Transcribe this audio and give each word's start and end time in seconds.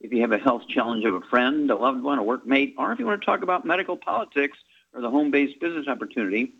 if 0.00 0.12
you 0.12 0.20
have 0.22 0.32
a 0.32 0.38
health 0.38 0.62
challenge 0.68 1.04
of 1.04 1.14
a 1.14 1.20
friend, 1.20 1.70
a 1.70 1.76
loved 1.76 2.02
one, 2.02 2.18
a 2.18 2.22
workmate, 2.22 2.74
or 2.78 2.90
if 2.92 2.98
you 2.98 3.06
want 3.06 3.20
to 3.20 3.26
talk 3.26 3.42
about 3.42 3.66
medical 3.66 3.96
politics 3.96 4.58
or 4.94 5.00
the 5.00 5.10
home-based 5.10 5.58
business 5.60 5.88
opportunity, 5.88 6.52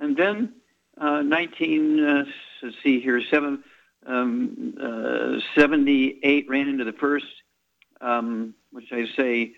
And 0.00 0.16
then 0.16 0.54
uh, 0.98 1.20
19, 1.20 2.02
uh, 2.02 2.24
let's 2.62 2.76
see 2.82 3.00
here, 3.00 3.20
seven, 3.30 3.62
um, 4.06 4.74
uh, 4.80 5.40
78 5.54 6.46
ran 6.48 6.68
into 6.68 6.84
the 6.84 6.94
first 6.94 7.26
um, 8.04 8.54
which 8.70 8.92
I 8.92 9.06
say 9.16 9.52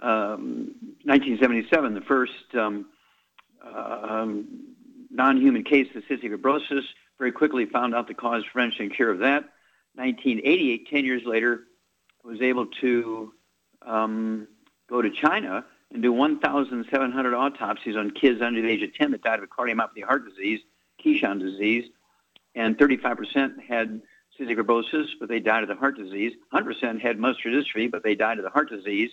um, 0.00 0.74
1977, 1.04 1.94
the 1.94 2.00
first 2.02 2.32
um, 2.54 2.86
uh, 3.64 4.26
non-human 5.10 5.64
case 5.64 5.88
of 5.94 6.02
cystic 6.04 6.32
fibrosis. 6.32 6.84
Very 7.18 7.32
quickly 7.32 7.66
found 7.66 7.94
out 7.94 8.06
the 8.06 8.14
cause, 8.14 8.44
prevention, 8.50 8.86
and 8.86 8.94
cure 8.94 9.10
of 9.10 9.18
that. 9.20 9.44
1988, 9.94 10.88
10 10.88 11.04
years 11.04 11.22
later, 11.24 11.64
was 12.22 12.40
able 12.40 12.66
to 12.80 13.32
um, 13.82 14.46
go 14.88 15.02
to 15.02 15.10
China 15.10 15.64
and 15.92 16.02
do 16.02 16.12
1,700 16.12 17.34
autopsies 17.34 17.96
on 17.96 18.10
kids 18.10 18.40
under 18.42 18.60
the 18.60 18.68
age 18.68 18.82
of 18.82 18.94
10 18.94 19.10
that 19.12 19.22
died 19.22 19.40
of 19.42 19.48
cardiomyopathy 19.48 20.04
heart 20.04 20.28
disease, 20.28 20.60
Keshan 21.04 21.40
disease, 21.40 21.90
and 22.54 22.76
35% 22.76 23.62
had 23.66 24.02
cystic 24.38 24.56
fibrosis, 24.56 25.06
but 25.18 25.28
they 25.28 25.40
died 25.40 25.62
of 25.62 25.68
the 25.68 25.74
heart 25.74 25.96
disease. 25.96 26.34
100% 26.52 27.00
had 27.00 27.18
muscular 27.18 27.60
dystrophy, 27.60 27.90
but 27.90 28.02
they 28.02 28.14
died 28.14 28.38
of 28.38 28.44
the 28.44 28.50
heart 28.50 28.70
disease. 28.70 29.10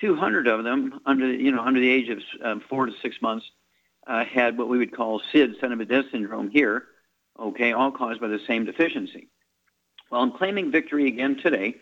200 0.00 0.46
of 0.46 0.64
them, 0.64 1.00
under 1.04 1.30
you 1.30 1.52
know 1.52 1.60
under 1.60 1.78
the 1.78 1.90
age 1.90 2.08
of 2.08 2.18
um, 2.42 2.62
four 2.68 2.86
to 2.86 2.92
six 3.02 3.20
months, 3.20 3.44
uh, 4.06 4.24
had 4.24 4.56
what 4.56 4.68
we 4.68 4.78
would 4.78 4.96
call 4.96 5.20
SID, 5.30 5.56
of 5.62 6.04
syndrome 6.10 6.48
here. 6.48 6.86
Okay, 7.38 7.72
all 7.72 7.92
caused 7.92 8.20
by 8.20 8.28
the 8.28 8.40
same 8.46 8.64
deficiency. 8.64 9.28
Well, 10.10 10.22
I'm 10.22 10.32
claiming 10.32 10.72
victory 10.72 11.06
again 11.06 11.36
today, 11.42 11.76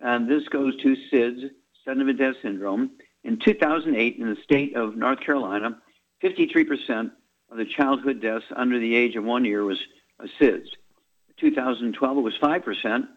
and 0.00 0.28
this 0.28 0.46
goes 0.48 0.76
to 0.82 0.96
SIDS, 1.10 1.50
sudden 1.84 2.08
a 2.08 2.12
death 2.12 2.36
syndrome. 2.42 2.90
In 3.24 3.38
2008, 3.38 4.16
in 4.18 4.28
the 4.28 4.40
state 4.42 4.76
of 4.76 4.96
North 4.96 5.20
Carolina, 5.20 5.78
53% 6.22 7.10
of 7.50 7.56
the 7.56 7.64
childhood 7.64 8.20
deaths 8.20 8.44
under 8.54 8.78
the 8.78 8.94
age 8.94 9.16
of 9.16 9.24
one 9.24 9.44
year 9.44 9.64
was 9.64 9.78
uh, 10.20 10.26
SIDS. 10.40 10.68
2012 11.38 12.18
it 12.18 12.20
was 12.20 12.38
5%, 12.38 13.08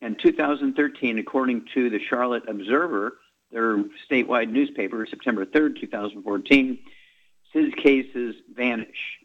and 0.00 0.18
2013, 0.18 1.18
according 1.18 1.66
to 1.74 1.90
the 1.90 1.98
Charlotte 1.98 2.48
Observer, 2.48 3.18
their 3.50 3.84
statewide 4.10 4.50
newspaper, 4.50 5.06
September 5.06 5.44
3rd, 5.44 5.80
2014, 5.80 6.78
SIDS 7.54 7.76
cases 7.76 8.36
vanish. 8.54 9.18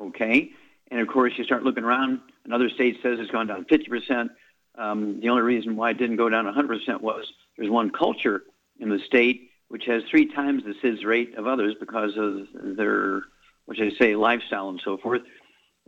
Okay? 0.00 0.50
And 0.90 1.00
of 1.00 1.08
course, 1.08 1.32
you 1.36 1.44
start 1.44 1.62
looking 1.62 1.84
around, 1.84 2.20
another 2.44 2.68
state 2.68 2.98
says 3.02 3.18
it's 3.20 3.30
gone 3.30 3.46
down 3.46 3.64
50%. 3.64 4.30
Um, 4.76 5.20
the 5.20 5.28
only 5.28 5.42
reason 5.42 5.76
why 5.76 5.90
it 5.90 5.98
didn't 5.98 6.16
go 6.16 6.28
down 6.28 6.46
100% 6.46 7.00
was 7.00 7.32
there's 7.56 7.70
one 7.70 7.90
culture 7.90 8.42
in 8.78 8.88
the 8.88 8.98
state 9.00 9.50
which 9.70 9.84
has 9.84 10.02
three 10.10 10.26
times 10.26 10.64
the 10.64 10.74
SIDS 10.82 11.04
rate 11.04 11.36
of 11.36 11.46
others 11.46 11.76
because 11.78 12.16
of 12.16 12.76
their, 12.76 13.22
which 13.66 13.80
I 13.80 13.90
say, 14.00 14.16
lifestyle 14.16 14.68
and 14.68 14.80
so 14.84 14.98
forth, 14.98 15.22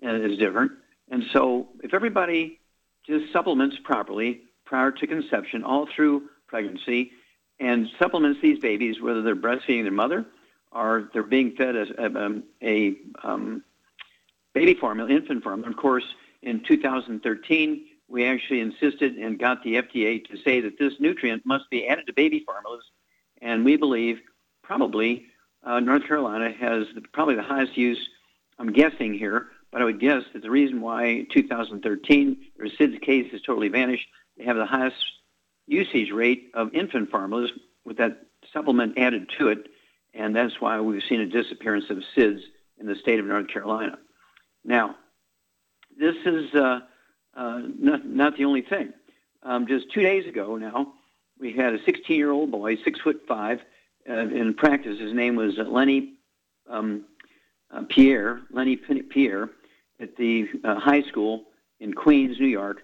and 0.01 0.25
is 0.25 0.39
different. 0.39 0.71
And 1.11 1.25
so 1.33 1.69
if 1.83 1.93
everybody 1.93 2.61
just 3.05 3.33
supplements 3.33 3.77
properly 3.83 4.43
prior 4.65 4.93
to 4.93 5.07
conception, 5.09 5.65
all 5.65 5.89
through 5.95 6.29
pregnancy, 6.47 7.11
and 7.59 7.89
supplements 7.99 8.41
these 8.41 8.61
babies, 8.61 9.01
whether 9.01 9.21
they're 9.21 9.35
breastfeeding 9.35 9.83
their 9.83 9.91
mother 9.91 10.27
or 10.71 11.11
they're 11.13 11.25
being 11.25 11.57
fed 11.57 11.75
a, 11.75 12.05
um, 12.05 12.45
a 12.63 12.95
um, 13.25 13.65
baby 14.55 14.75
formula, 14.75 15.11
infant 15.11 15.43
formula. 15.43 15.71
Of 15.71 15.77
course, 15.77 16.05
in 16.43 16.63
2013, 16.65 17.85
we 18.09 18.25
actually 18.25 18.61
insisted 18.61 19.17
and 19.17 19.39
got 19.39 19.63
the 19.63 19.77
FDA 19.77 20.25
to 20.27 20.37
say 20.45 20.61
that 20.61 20.79
this 20.79 20.95
nutrient 21.01 21.47
must 21.47 21.71
be 21.71 21.87
added 21.87 22.07
to 22.07 22.13
baby 22.13 22.45
formulas. 22.45 22.85
And 23.41 23.65
we 23.65 23.77
believe 23.77 24.21
probably 24.63 25.27
uh, 25.65 25.81
North 25.81 26.07
Carolina 26.07 26.53
has 26.53 26.87
the, 26.95 27.01
probably 27.13 27.37
the 27.37 27.43
highest 27.43 27.77
use, 27.77 28.09
I'm 28.59 28.73
guessing 28.73 29.15
here, 29.15 29.49
but 29.71 29.81
I 29.81 29.85
would 29.85 30.01
guess 30.01 30.23
that 30.33 30.43
the 30.43 30.51
reason 30.51 30.81
why 30.81 31.27
2013 31.33 32.37
their 32.57 32.67
SIDS 32.67 33.01
case 33.01 33.31
has 33.33 33.41
totally 33.43 33.69
vanished, 33.69 34.07
they 34.37 34.45
have 34.45 34.57
the 34.57 34.67
highest 34.67 34.97
usage 35.67 36.11
rate 36.11 36.51
of 36.55 36.75
infant 36.75 37.11
formulas 37.11 37.51
with 37.85 37.97
that 37.97 38.27
supplement 38.53 38.99
added 38.99 39.31
to 39.39 39.49
it, 39.49 39.69
and 40.15 40.37
that's 40.37 40.61
why 40.61 40.81
we've 40.81 41.03
seen 41.09 41.21
a 41.21 41.27
disappearance 41.27 41.89
of 41.91 42.03
SIDS 42.17 42.43
in 42.79 42.87
the 42.87 42.97
state 42.97 43.21
of 43.21 43.27
North 43.27 43.49
Carolina. 43.49 43.99
Now, 44.65 44.97
this 45.99 46.17
is 46.25 46.55
uh, 46.55 46.81
uh, 47.35 47.61
not, 47.79 48.07
not 48.07 48.37
the 48.37 48.45
only 48.45 48.63
thing. 48.63 48.93
Um, 49.43 49.67
just 49.67 49.91
two 49.93 50.03
days 50.03 50.27
ago 50.27 50.57
now, 50.57 50.95
we 51.39 51.53
had 51.53 51.75
a 51.75 51.79
16-year-old 51.79 52.51
boy, 52.51 52.77
six 52.85 53.01
foot 53.01 53.23
five, 53.27 53.61
uh, 54.09 54.13
in 54.13 54.55
practice. 54.55 54.99
His 55.01 55.13
name 55.13 55.37
was 55.37 55.55
Lenny 55.59 56.15
um, 56.69 57.05
uh, 57.71 57.83
Pierre, 57.89 58.41
Lenny 58.51 58.77
Pierre, 58.77 59.51
at 60.01 60.17
the 60.17 60.49
uh, 60.65 60.79
high 60.79 61.03
school 61.03 61.45
in 61.81 61.93
Queens, 61.93 62.39
New 62.39 62.47
York, 62.47 62.83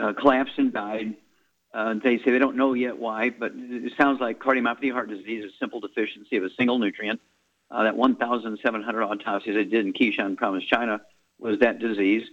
uh, 0.00 0.12
collapsed 0.14 0.54
and 0.58 0.72
died. 0.72 1.14
Uh, 1.74 1.94
they 2.02 2.18
say 2.18 2.30
they 2.30 2.38
don't 2.38 2.56
know 2.56 2.72
yet 2.72 2.98
why, 2.98 3.30
but 3.30 3.52
it 3.54 3.92
sounds 4.00 4.20
like 4.20 4.40
cardiomyopathy 4.40 4.90
heart 4.90 5.08
disease, 5.08 5.44
a 5.44 5.56
simple 5.58 5.80
deficiency 5.80 6.36
of 6.36 6.44
a 6.44 6.50
single 6.56 6.78
nutrient. 6.78 7.20
Uh, 7.70 7.82
that 7.82 7.96
1,700 7.96 9.02
autopsies 9.02 9.54
they 9.54 9.64
did 9.64 9.86
in 9.86 9.92
Keshan 9.92 10.36
Province, 10.36 10.64
China, 10.64 11.00
was 11.38 11.58
that 11.58 11.78
disease. 11.78 12.26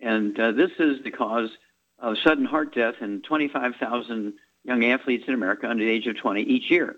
And 0.00 0.38
uh, 0.38 0.52
this 0.52 0.72
is 0.78 1.02
the 1.04 1.10
cause 1.10 1.50
of 1.98 2.18
sudden 2.18 2.44
heart 2.44 2.74
death 2.74 2.96
in 3.00 3.22
25,000 3.22 4.34
young 4.64 4.84
athletes 4.84 5.24
in 5.28 5.34
America 5.34 5.68
under 5.68 5.84
the 5.84 5.90
age 5.90 6.06
of 6.06 6.16
20 6.16 6.42
each 6.42 6.70
year. 6.70 6.96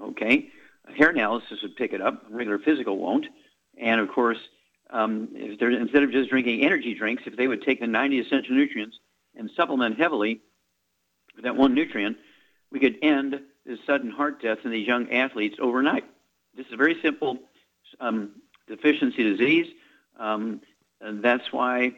Okay? 0.00 0.50
Hair 0.96 1.10
analysis 1.10 1.62
would 1.62 1.76
pick 1.76 1.92
it 1.92 2.00
up, 2.00 2.24
regular 2.30 2.58
physical 2.58 2.98
won't. 2.98 3.26
And 3.78 4.00
of 4.00 4.08
course, 4.08 4.38
um, 4.90 5.28
if 5.32 5.60
instead 5.60 6.02
of 6.02 6.12
just 6.12 6.30
drinking 6.30 6.62
energy 6.64 6.94
drinks, 6.94 7.22
if 7.26 7.36
they 7.36 7.48
would 7.48 7.62
take 7.62 7.80
the 7.80 7.86
90 7.86 8.18
essential 8.20 8.54
nutrients 8.54 8.98
and 9.36 9.50
supplement 9.56 9.98
heavily 9.98 10.40
with 11.34 11.44
that 11.44 11.56
one 11.56 11.74
nutrient, 11.74 12.16
we 12.70 12.80
could 12.80 12.96
end 13.02 13.40
this 13.64 13.78
sudden 13.86 14.10
heart 14.10 14.42
death 14.42 14.58
in 14.64 14.70
these 14.70 14.86
young 14.86 15.10
athletes 15.12 15.56
overnight. 15.60 16.04
This 16.56 16.66
is 16.66 16.72
a 16.72 16.76
very 16.76 17.00
simple 17.02 17.38
um, 18.00 18.32
deficiency 18.66 19.22
disease. 19.22 19.66
Um, 20.18 20.60
that's 21.00 21.52
why, 21.52 21.92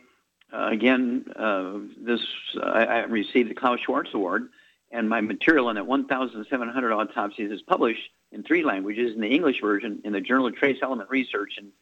uh, 0.53 0.69
again, 0.71 1.25
uh, 1.37 1.79
this 1.99 2.21
I, 2.63 2.85
I, 2.85 2.99
received 3.05 3.51
the 3.51 3.55
Klaus 3.55 3.81
Schwarz 3.81 4.09
Award, 4.15 4.49
and 4.91 5.09
my 5.09 5.21
material 5.21 5.69
on 5.69 5.77
that 5.77 5.87
1,700 5.87 6.93
autopsies 6.93 7.51
is 7.51 7.63
published 7.63 8.11
in 8.31 8.43
three 8.43 8.63
languages 8.63 9.15
in 9.15 9.21
the 9.21 9.29
English 9.29 9.61
version 9.61 10.01
in 10.05 10.13
the 10.13 10.21
Journal 10.21 10.47
of 10.47 10.55
Trace 10.55 10.79
Element 10.83 11.11
Research 11.11 11.55
in 11.59 11.73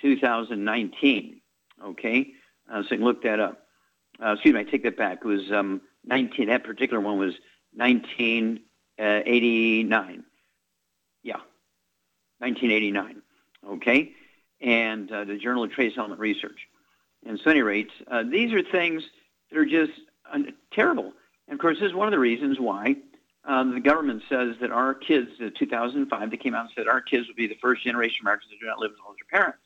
2019. 0.00 1.40
Okay, 1.84 2.32
uh, 2.70 2.82
so 2.82 2.88
you 2.90 2.96
can 2.96 3.04
look 3.04 3.22
that 3.22 3.40
up. 3.40 3.66
Uh, 4.22 4.32
excuse 4.32 4.54
me, 4.54 4.60
I 4.60 4.64
take 4.64 4.84
that 4.84 4.96
back. 4.96 5.18
It 5.24 5.26
was 5.26 5.50
um, 5.52 5.80
19. 6.06 6.48
That 6.48 6.64
particular 6.64 7.00
one 7.00 7.18
was 7.18 7.34
1989. 7.74 10.24
Yeah, 12.44 12.50
1989. 12.50 13.22
Okay, 13.66 14.12
and 14.60 15.10
uh, 15.10 15.24
the 15.24 15.36
Journal 15.36 15.64
of 15.64 15.72
Trace 15.72 15.94
Element 15.96 16.20
Research. 16.20 16.68
And 17.26 17.38
so, 17.38 17.50
at 17.50 17.56
any 17.56 17.62
rate, 17.62 17.90
uh, 18.10 18.22
these 18.22 18.52
are 18.52 18.62
things 18.62 19.02
that 19.50 19.58
are 19.58 19.64
just 19.64 19.92
uh, 20.32 20.38
terrible. 20.72 21.12
And 21.48 21.54
of 21.54 21.60
course, 21.60 21.78
this 21.80 21.88
is 21.88 21.94
one 21.94 22.06
of 22.06 22.12
the 22.12 22.18
reasons 22.18 22.60
why 22.60 22.96
um, 23.44 23.74
the 23.74 23.80
government 23.80 24.22
says 24.28 24.56
that 24.60 24.70
our 24.70 24.94
kids, 24.94 25.30
in 25.38 25.52
2005, 25.58 26.30
they 26.30 26.36
came 26.36 26.54
out 26.54 26.66
and 26.66 26.70
said 26.74 26.88
our 26.88 27.00
kids 27.00 27.28
will 27.28 27.34
be 27.34 27.46
the 27.46 27.56
first 27.60 27.82
generation 27.82 28.18
of 28.20 28.24
Americans 28.24 28.50
that 28.50 28.60
do 28.60 28.66
not 28.66 28.78
live 28.78 28.92
as 28.92 28.98
long 29.04 29.14
as 29.14 29.18
their 29.30 29.40
parents. 29.40 29.64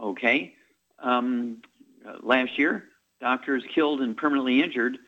Okay. 0.00 0.54
Um, 0.98 1.62
uh, 2.06 2.16
last 2.22 2.58
year, 2.58 2.84
doctors 3.20 3.62
killed 3.74 4.00
and 4.00 4.16
permanently 4.16 4.62
injured 4.62 4.98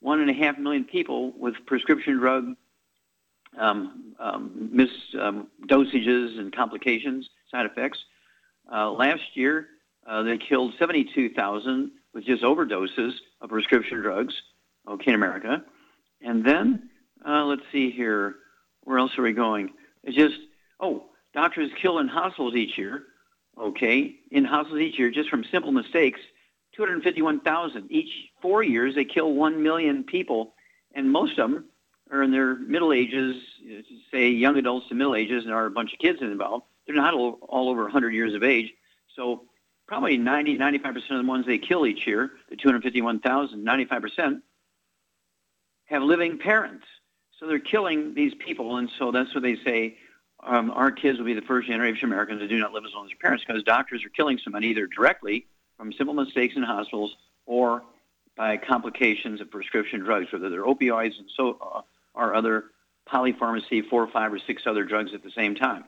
one 0.00 0.20
and 0.20 0.30
a 0.30 0.34
half 0.34 0.58
million 0.58 0.84
people 0.84 1.32
with 1.32 1.54
prescription 1.66 2.18
drug 2.18 2.56
um, 3.58 4.14
um, 4.18 4.88
um, 5.20 5.48
dosages 5.66 6.38
and 6.38 6.54
complications, 6.54 7.28
side 7.50 7.66
effects. 7.66 7.98
Uh, 8.72 8.90
last 8.90 9.22
year, 9.34 9.68
uh, 10.06 10.22
they 10.22 10.38
killed 10.38 10.74
72,000 10.78 11.90
with 12.14 12.24
just 12.24 12.42
overdoses 12.42 13.12
of 13.40 13.50
prescription 13.50 14.00
drugs, 14.00 14.34
okay, 14.88 15.10
in 15.10 15.14
America. 15.14 15.62
And 16.20 16.44
then, 16.44 16.88
uh, 17.26 17.44
let's 17.44 17.62
see 17.72 17.90
here, 17.90 18.36
where 18.82 18.98
else 18.98 19.16
are 19.18 19.22
we 19.22 19.32
going? 19.32 19.72
It's 20.02 20.16
just, 20.16 20.38
oh, 20.80 21.06
doctors 21.34 21.70
kill 21.80 21.98
in 21.98 22.08
hospitals 22.08 22.54
each 22.54 22.78
year, 22.78 23.04
okay, 23.60 24.14
in 24.30 24.44
hospitals 24.44 24.80
each 24.80 24.98
year 24.98 25.10
just 25.10 25.28
from 25.28 25.44
simple 25.44 25.72
mistakes, 25.72 26.20
251,000. 26.76 27.90
Each 27.90 28.30
four 28.40 28.62
years, 28.62 28.94
they 28.94 29.04
kill 29.04 29.32
1 29.32 29.62
million 29.62 30.04
people, 30.04 30.54
and 30.94 31.10
most 31.10 31.38
of 31.38 31.50
them 31.50 31.64
are 32.10 32.22
in 32.22 32.30
their 32.30 32.54
middle 32.54 32.92
ages, 32.92 33.36
say 34.10 34.28
young 34.30 34.56
adults 34.56 34.88
to 34.88 34.94
middle 34.94 35.14
ages, 35.14 35.44
and 35.44 35.52
are 35.52 35.66
a 35.66 35.70
bunch 35.70 35.92
of 35.92 35.98
kids 35.98 36.20
involved. 36.20 36.64
They're 36.86 36.94
not 36.94 37.14
all, 37.14 37.38
all 37.48 37.68
over 37.68 37.82
100 37.82 38.14
years 38.14 38.34
of 38.34 38.42
age. 38.42 38.72
So 39.16 39.42
probably 39.86 40.16
90, 40.16 40.58
95% 40.58 40.96
of 40.96 41.02
the 41.18 41.22
ones 41.24 41.46
they 41.46 41.58
kill 41.58 41.86
each 41.86 42.06
year, 42.06 42.32
the 42.48 42.56
251,000, 42.56 43.64
95%, 43.64 44.40
have 45.86 46.02
living 46.02 46.38
parents. 46.38 46.84
So 47.38 47.46
they're 47.46 47.58
killing 47.58 48.14
these 48.14 48.34
people, 48.34 48.76
and 48.76 48.90
so 48.98 49.10
that's 49.10 49.34
what 49.34 49.42
they 49.42 49.56
say. 49.56 49.98
Um, 50.42 50.70
our 50.70 50.90
kids 50.90 51.18
will 51.18 51.26
be 51.26 51.34
the 51.34 51.42
first 51.42 51.66
generation 51.66 52.04
of 52.04 52.12
Americans 52.12 52.40
that 52.40 52.48
do 52.48 52.58
not 52.58 52.72
live 52.72 52.84
as 52.84 52.92
long 52.94 53.06
as 53.06 53.10
their 53.10 53.18
parents 53.18 53.44
because 53.46 53.62
doctors 53.62 54.04
are 54.04 54.10
killing 54.10 54.38
someone 54.38 54.64
either 54.64 54.86
directly 54.86 55.46
from 55.76 55.92
simple 55.92 56.14
mistakes 56.14 56.56
in 56.56 56.62
hospitals 56.62 57.16
or 57.46 57.82
by 58.36 58.56
complications 58.56 59.40
of 59.40 59.50
prescription 59.50 60.00
drugs, 60.00 60.30
whether 60.30 60.50
they're 60.50 60.64
opioids 60.64 61.18
and 61.18 61.28
so 61.36 61.58
uh, 61.60 61.80
or 62.16 62.34
other 62.34 62.64
polypharmacy, 63.08 63.88
four, 63.88 64.02
or 64.02 64.08
five, 64.08 64.32
or 64.32 64.38
six 64.38 64.62
other 64.66 64.84
drugs 64.84 65.12
at 65.14 65.22
the 65.22 65.30
same 65.30 65.54
time. 65.54 65.84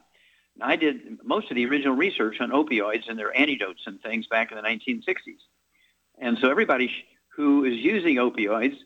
And 0.55 0.71
I 0.71 0.77
did 0.77 1.19
most 1.25 1.51
of 1.51 1.57
the 1.57 1.67
original 1.67 1.95
research 1.95 2.41
on 2.41 2.51
opioids 2.51 3.09
and 3.09 3.19
their 3.19 3.37
antidotes 3.37 3.83
and 3.87 4.01
things 4.01 4.27
back 4.27 4.53
in 4.53 4.57
the 4.57 4.63
1960s. 4.63 5.39
And 6.21 6.39
so 6.39 6.51
everybody 6.51 6.93
who 7.29 7.65
is 7.65 7.77
using 7.77 8.17
opioids, 8.17 8.77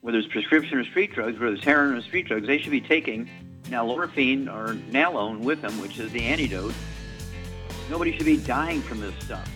whether 0.00 0.18
it's 0.18 0.28
prescription 0.28 0.78
or 0.78 0.84
street 0.84 1.12
drugs, 1.12 1.38
whether 1.38 1.54
it's 1.54 1.64
heroin 1.64 1.96
or 1.96 2.02
street 2.02 2.26
drugs, 2.26 2.46
they 2.46 2.58
should 2.58 2.70
be 2.70 2.80
taking 2.80 3.28
nalorphine 3.64 4.48
or 4.48 4.74
nalone 4.90 5.40
with 5.40 5.62
them, 5.62 5.80
which 5.80 5.98
is 5.98 6.12
the 6.12 6.22
antidote. 6.22 6.74
Nobody 7.90 8.16
should 8.16 8.26
be 8.26 8.36
dying 8.36 8.82
from 8.82 9.00
this 9.00 9.14
stuff. 9.24 9.48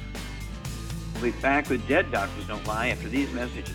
We'll 1.15 1.25
be 1.25 1.31
back 1.41 1.69
with 1.69 1.87
Dead 1.87 2.11
Doctors 2.11 2.47
Don't 2.47 2.67
Lie 2.67 2.89
after 2.89 3.09
these 3.09 3.31
messages. 3.33 3.75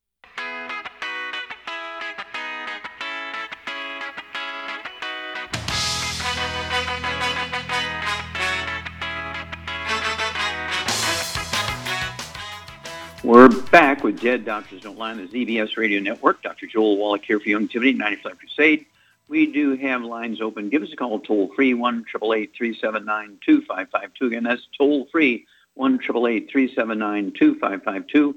We're 13.23 13.49
back 13.49 14.03
with 14.03 14.19
Dead 14.19 14.45
Doctors 14.45 14.81
Don't 14.81 14.97
Lie 14.97 15.11
on 15.11 15.17
the 15.17 15.27
ZBS 15.27 15.77
Radio 15.77 16.01
Network. 16.01 16.41
Dr. 16.41 16.65
Joel 16.65 16.97
Wallach 16.97 17.23
here 17.23 17.39
for 17.39 17.45
Youngevity, 17.45 17.95
95 17.95 18.39
Crusade. 18.39 18.87
We 19.27 19.45
do 19.45 19.75
have 19.75 20.01
lines 20.01 20.41
open. 20.41 20.69
Give 20.69 20.81
us 20.81 20.91
a 20.91 20.95
call 20.95 21.19
toll 21.19 21.51
free, 21.55 21.75
1 21.75 22.05
379 22.05 23.37
2552. 23.45 24.25
Again, 24.25 24.43
that's 24.43 24.67
toll 24.75 25.07
free, 25.11 25.45
1 25.75 25.99
379 25.99 27.33
2552. 27.37 28.35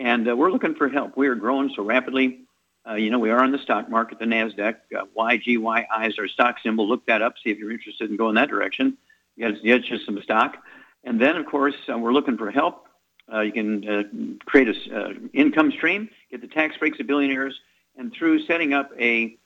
And 0.00 0.28
uh, 0.28 0.36
we're 0.36 0.50
looking 0.50 0.74
for 0.74 0.90
help. 0.90 1.16
We 1.16 1.28
are 1.28 1.34
growing 1.34 1.72
so 1.74 1.82
rapidly. 1.82 2.40
Uh, 2.86 2.96
you 2.96 3.08
know, 3.08 3.18
we 3.18 3.30
are 3.30 3.42
on 3.42 3.52
the 3.52 3.58
stock 3.58 3.88
market, 3.88 4.18
the 4.18 4.26
NASDAQ. 4.26 4.76
Uh, 4.94 5.06
YGYI 5.16 6.08
is 6.08 6.18
our 6.18 6.28
stock 6.28 6.56
symbol. 6.62 6.86
Look 6.86 7.06
that 7.06 7.22
up. 7.22 7.36
See 7.42 7.48
if 7.48 7.58
you're 7.58 7.72
interested 7.72 8.10
in 8.10 8.18
going 8.18 8.34
that 8.34 8.50
direction. 8.50 8.98
To 9.38 9.52
get 9.52 9.88
you 9.88 9.98
some 10.00 10.20
stock. 10.20 10.58
And 11.04 11.18
then, 11.18 11.36
of 11.36 11.46
course, 11.46 11.76
uh, 11.90 11.96
we're 11.96 12.12
looking 12.12 12.36
for 12.36 12.50
help. 12.50 12.85
Uh, 13.32 13.40
you 13.40 13.52
can 13.52 13.88
uh, 13.88 14.02
create 14.44 14.68
an 14.68 14.94
uh, 14.94 15.12
income 15.32 15.72
stream, 15.72 16.08
get 16.30 16.40
the 16.40 16.46
tax 16.46 16.76
breaks 16.76 17.00
of 17.00 17.06
billionaires, 17.06 17.58
and 17.96 18.12
through 18.12 18.44
setting 18.46 18.72
up 18.72 18.90
a, 18.98 19.36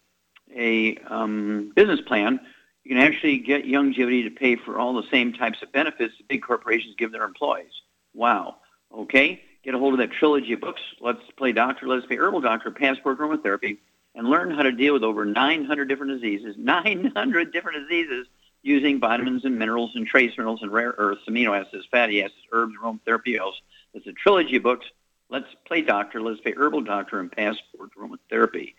a 0.54 0.96
um, 1.08 1.72
business 1.75 2.00
plan, 2.00 2.40
you 2.84 2.94
can 2.94 2.99
actually 2.99 3.38
get 3.38 3.64
Youngevity 3.64 4.25
to 4.25 4.30
pay 4.30 4.56
for 4.56 4.78
all 4.78 4.94
the 4.94 5.08
same 5.10 5.32
types 5.32 5.62
of 5.62 5.72
benefits 5.72 6.14
that 6.18 6.28
big 6.28 6.42
corporations 6.42 6.94
give 6.96 7.12
their 7.12 7.25
employees. 7.25 7.72
Wow. 8.14 8.56
Okay? 8.92 9.42
Get 9.62 9.75
a 9.75 9.78
hold 9.78 9.94
of 9.94 9.99
that 9.99 10.12
trilogy 10.12 10.54
of 10.54 10.60
books, 10.60 10.80
Let's 11.00 11.20
Play 11.37 11.52
Doctor, 11.52 11.87
Let's 11.87 12.06
Play 12.06 12.16
Herbal 12.16 12.40
Doctor, 12.40 12.70
Passport 12.70 13.18
Aromatherapy, 13.18 13.78
and 14.14 14.28
learn 14.28 14.50
how 14.50 14.62
to 14.62 14.72
deal 14.72 14.94
with 14.94 15.04
over 15.04 15.25
900 15.25 15.88
different 15.88 16.12
diseases, 16.12 16.56
900 16.58 17.52
different 17.52 17.88
diseases 17.88 18.26
using 18.62 19.00
vitamins 19.00 19.44
and 19.44 19.58
minerals 19.58 19.92
and 19.94 20.06
trace 20.06 20.37
minerals 20.37 20.62
and 20.62 20.72
rare 20.72 20.94
earths, 20.99 21.22
amino 21.28 21.58
acids, 21.58 21.87
fatty 21.90 22.22
acids, 22.22 22.37
herbs, 22.52 22.75
aromatherapy 22.82 23.40
oils. 23.40 23.60
It's 23.94 24.06
a 24.06 24.12
trilogy 24.12 24.56
of 24.56 24.62
books. 24.62 24.87
Let's 25.28 25.47
play 25.66 25.82
doctor, 25.82 26.20
let's 26.20 26.40
play 26.40 26.54
herbal 26.56 26.82
doctor, 26.82 27.20
and 27.20 27.30
passport 27.30 27.90
aromatherapy. 27.97 28.75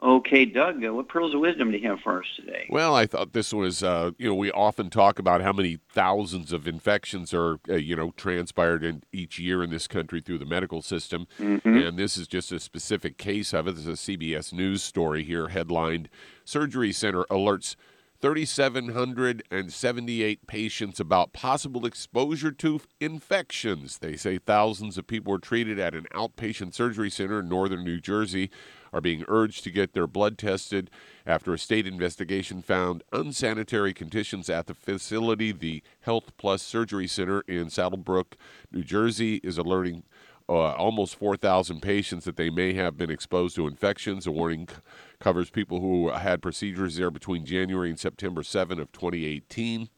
Okay, 0.00 0.44
Doug, 0.44 0.84
uh, 0.84 0.94
what 0.94 1.08
pearls 1.08 1.34
of 1.34 1.40
wisdom 1.40 1.72
do 1.72 1.78
you 1.78 1.88
have 1.88 1.98
for 2.00 2.20
us 2.20 2.26
today? 2.36 2.68
Well, 2.70 2.94
I 2.94 3.06
thought 3.06 3.32
this 3.32 3.52
was, 3.52 3.82
uh, 3.82 4.12
you 4.16 4.28
know, 4.28 4.34
we 4.36 4.52
often 4.52 4.90
talk 4.90 5.18
about 5.18 5.40
how 5.40 5.52
many 5.52 5.80
thousands 5.90 6.52
of 6.52 6.68
infections 6.68 7.34
are, 7.34 7.58
uh, 7.68 7.74
you 7.74 7.96
know, 7.96 8.12
transpired 8.12 8.84
in 8.84 9.02
each 9.12 9.40
year 9.40 9.60
in 9.60 9.70
this 9.70 9.88
country 9.88 10.20
through 10.20 10.38
the 10.38 10.46
medical 10.46 10.82
system. 10.82 11.26
Mm-hmm. 11.40 11.68
And 11.68 11.98
this 11.98 12.16
is 12.16 12.28
just 12.28 12.52
a 12.52 12.60
specific 12.60 13.18
case 13.18 13.52
of 13.52 13.66
it. 13.66 13.72
This 13.74 13.86
is 13.86 14.08
a 14.08 14.12
CBS 14.12 14.52
News 14.52 14.84
story 14.84 15.24
here, 15.24 15.48
headlined 15.48 16.08
Surgery 16.44 16.92
Center 16.92 17.24
alerts 17.24 17.74
3,778 18.20 20.46
patients 20.48 20.98
about 20.98 21.32
possible 21.32 21.86
exposure 21.86 22.50
to 22.50 22.80
infections. 23.00 23.98
They 23.98 24.16
say 24.16 24.38
thousands 24.38 24.98
of 24.98 25.06
people 25.06 25.30
were 25.30 25.38
treated 25.38 25.78
at 25.78 25.94
an 25.94 26.06
outpatient 26.12 26.74
surgery 26.74 27.10
center 27.10 27.38
in 27.38 27.48
northern 27.48 27.84
New 27.84 28.00
Jersey 28.00 28.50
are 28.92 29.00
being 29.00 29.24
urged 29.28 29.62
to 29.64 29.70
get 29.70 29.92
their 29.92 30.08
blood 30.08 30.36
tested 30.36 30.90
after 31.26 31.52
a 31.52 31.58
state 31.58 31.86
investigation 31.86 32.60
found 32.60 33.04
unsanitary 33.12 33.94
conditions 33.94 34.50
at 34.50 34.66
the 34.66 34.74
facility. 34.74 35.52
The 35.52 35.84
Health 36.00 36.32
Plus 36.36 36.62
Surgery 36.62 37.06
Center 37.06 37.42
in 37.42 37.70
Saddle 37.70 37.98
Brook, 37.98 38.36
New 38.72 38.82
Jersey, 38.82 39.36
is 39.44 39.58
alerting 39.58 40.02
uh, 40.48 40.72
almost 40.72 41.16
4,000 41.16 41.80
patients 41.80 42.24
that 42.24 42.36
they 42.36 42.50
may 42.50 42.72
have 42.74 42.96
been 42.96 43.10
exposed 43.10 43.56
to 43.56 43.66
infections. 43.66 44.24
The 44.24 44.30
warning 44.30 44.68
c- 44.68 44.76
covers 45.20 45.50
people 45.50 45.80
who 45.80 46.10
had 46.10 46.42
procedures 46.42 46.96
there 46.96 47.10
between 47.10 47.44
January 47.44 47.90
and 47.90 47.98
September 47.98 48.42
7 48.42 48.80
of 48.80 48.90
2018. 48.92 49.88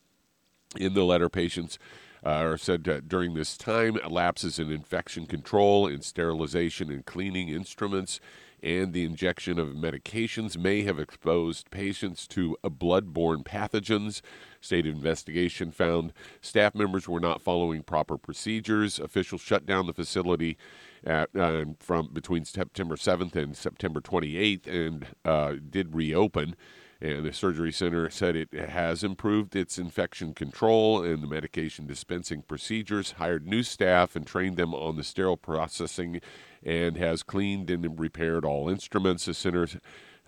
In 0.77 0.95
the 0.95 1.05
letter, 1.05 1.29
patients 1.29 1.79
uh, 2.25 2.31
are 2.31 2.57
said 2.59 2.89
uh, 2.89 3.01
during 3.07 3.35
this 3.35 3.57
time 3.57 3.99
lapses 4.09 4.59
in 4.59 4.71
infection 4.71 5.27
control, 5.27 5.87
in 5.87 6.03
sterilization 6.03 6.91
and 6.91 7.07
cleaning 7.07 7.49
instruments, 7.49 8.21
and 8.63 8.93
the 8.93 9.05
injection 9.05 9.59
of 9.59 9.69
medications 9.69 10.59
may 10.59 10.83
have 10.83 10.99
exposed 10.99 11.71
patients 11.71 12.27
to 12.27 12.57
blood-borne 12.63 13.43
pathogens. 13.43 14.21
State 14.61 14.87
investigation 14.87 15.71
found 15.71 16.13
staff 16.41 16.75
members 16.75 17.09
were 17.09 17.21
not 17.21 17.41
following 17.41 17.83
proper 17.83 18.19
procedures. 18.19 18.99
Officials 18.99 19.41
shut 19.41 19.65
down 19.67 19.87
the 19.87 19.93
facility 19.93 20.57
at, 21.05 21.31
uh, 21.35 21.65
from 21.79 22.11
between 22.13 22.45
September 22.45 22.97
7th 22.97 23.35
and 23.35 23.57
September 23.57 24.01
28th 24.01 24.67
and 24.67 25.07
uh, 25.25 25.55
did 25.71 25.95
reopen. 25.95 26.55
And 27.03 27.25
the 27.25 27.33
surgery 27.33 27.73
center 27.73 28.11
said 28.11 28.37
it 28.37 28.53
has 28.53 29.03
improved 29.03 29.57
its 29.57 29.79
infection 29.79 30.35
control 30.35 31.03
and 31.03 31.23
the 31.23 31.27
medication 31.27 31.87
dispensing 31.87 32.43
procedures, 32.43 33.13
hired 33.13 33.47
new 33.47 33.63
staff, 33.63 34.15
and 34.15 34.27
trained 34.27 34.59
them 34.59 34.75
on 34.75 34.97
the 34.97 35.05
sterile 35.05 35.39
processing, 35.39 36.21
and 36.63 36.99
has 36.99 37.23
cleaned 37.23 37.71
and 37.71 37.99
repaired 37.99 38.45
all 38.45 38.69
instruments. 38.69 39.25
The 39.25 39.33
center 39.33 39.67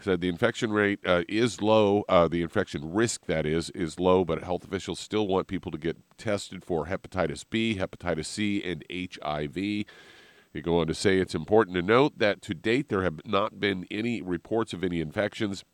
said 0.03 0.21
the 0.21 0.29
infection 0.29 0.73
rate 0.73 1.01
uh, 1.07 1.23
is 1.29 1.63
low. 1.63 2.05
Uh, 2.09 2.29
the 2.29 2.43
infection 2.43 2.93
risk, 2.93 3.27
that 3.27 3.47
is, 3.47 3.71
is 3.71 4.01
low, 4.01 4.25
but 4.25 4.43
health 4.43 4.65
officials 4.65 4.99
still 4.99 5.27
want 5.27 5.47
people 5.47 5.71
to 5.73 5.79
get 5.79 5.97
tested 6.19 6.65
for 6.65 6.87
hepatitis 6.87 7.45
B, 7.49 7.77
hepatitis 7.79 8.27
C, 8.27 8.63
and 8.63 8.85
HIV. 8.91 9.55
They 9.55 10.61
go 10.61 10.81
on 10.81 10.87
to 10.87 10.95
say 10.95 11.19
it's 11.19 11.35
important 11.35 11.77
to 11.77 11.83
note 11.83 12.19
that 12.19 12.43
to 12.43 12.55
date 12.55 12.89
there 12.89 13.03
have 13.03 13.25
not 13.25 13.59
been 13.59 13.87
any 13.91 14.21
reports 14.21 14.73
of 14.73 14.85
any 14.85 15.01
infections 15.01 15.65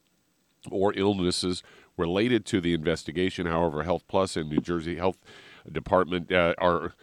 or 0.70 0.92
illnesses 0.96 1.62
related 1.96 2.44
to 2.46 2.60
the 2.60 2.74
investigation. 2.74 3.46
However, 3.46 3.82
Health 3.82 4.04
Plus 4.08 4.36
and 4.36 4.48
New 4.48 4.60
Jersey 4.60 4.96
Health 4.96 5.18
Department 5.70 6.32
uh, 6.32 6.54
are 6.58 6.94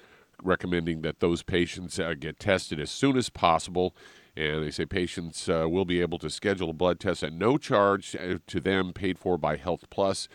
recommending 0.41 1.01
that 1.01 1.19
those 1.19 1.43
patients 1.43 1.99
uh, 1.99 2.13
get 2.17 2.39
tested 2.39 2.79
as 2.79 2.91
soon 2.91 3.17
as 3.17 3.29
possible 3.29 3.95
and 4.37 4.63
they 4.63 4.71
say 4.71 4.85
patients 4.85 5.47
uh, 5.47 5.67
will 5.69 5.85
be 5.85 6.01
able 6.01 6.19
to 6.19 6.29
schedule 6.29 6.69
a 6.69 6.73
blood 6.73 6.99
test 6.99 7.23
at 7.23 7.33
no 7.33 7.57
charge 7.57 8.15
uh, 8.15 8.39
to 8.47 8.59
them, 8.59 8.93
paid 8.93 9.17
for 9.17 9.37
by 9.37 9.55
Health 9.55 9.89
Plus. 9.89 10.27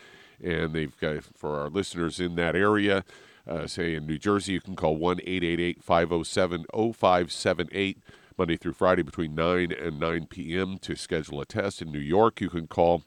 And 0.43 0.73
they've 0.73 0.97
got, 0.99 1.23
for 1.35 1.59
our 1.59 1.69
listeners 1.69 2.19
in 2.19 2.35
that 2.35 2.55
area, 2.55 3.03
uh, 3.47 3.67
say 3.67 3.93
in 3.95 4.07
New 4.07 4.17
Jersey, 4.17 4.53
you 4.53 4.61
can 4.61 4.75
call 4.75 4.95
1 4.95 5.19
888 5.21 5.83
507 5.83 6.65
0578 6.73 7.99
Monday 8.37 8.57
through 8.57 8.73
Friday 8.73 9.03
between 9.03 9.35
9 9.35 9.71
and 9.71 9.99
9 9.99 10.25
p.m. 10.27 10.77
to 10.79 10.95
schedule 10.95 11.41
a 11.41 11.45
test. 11.45 11.81
In 11.81 11.91
New 11.91 11.99
York, 11.99 12.41
you 12.41 12.49
can 12.49 12.65
call 12.65 13.03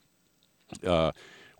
uh, 0.86 1.10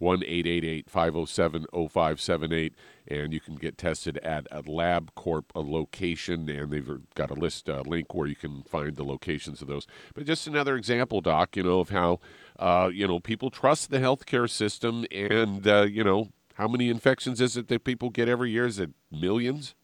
1 0.04 0.22
888 0.22 0.90
507 0.90 1.66
0578 1.72 2.74
and 3.08 3.32
you 3.32 3.40
can 3.40 3.54
get 3.56 3.76
tested 3.78 4.18
at 4.18 4.46
a 4.50 4.62
LabCorp 4.62 5.44
a 5.54 5.60
location, 5.60 6.48
and 6.48 6.70
they've 6.70 6.88
got 7.14 7.30
a 7.30 7.34
list 7.34 7.68
a 7.68 7.82
link 7.82 8.14
where 8.14 8.26
you 8.26 8.36
can 8.36 8.62
find 8.62 8.96
the 8.96 9.04
locations 9.04 9.60
of 9.60 9.68
those. 9.68 9.86
But 10.14 10.26
just 10.26 10.46
another 10.46 10.76
example, 10.76 11.20
Doc, 11.20 11.56
you 11.56 11.62
know, 11.62 11.80
of 11.80 11.90
how 11.90 12.20
uh, 12.58 12.90
you 12.92 13.06
know 13.06 13.20
people 13.20 13.50
trust 13.50 13.90
the 13.90 13.98
healthcare 13.98 14.48
system, 14.48 15.06
and 15.10 15.66
uh, 15.66 15.82
you 15.82 16.04
know 16.04 16.28
how 16.54 16.68
many 16.68 16.88
infections 16.88 17.40
is 17.40 17.56
it 17.56 17.68
that 17.68 17.84
people 17.84 18.10
get 18.10 18.28
every 18.28 18.50
year? 18.50 18.66
Is 18.66 18.78
it 18.78 18.90
millions? 19.10 19.74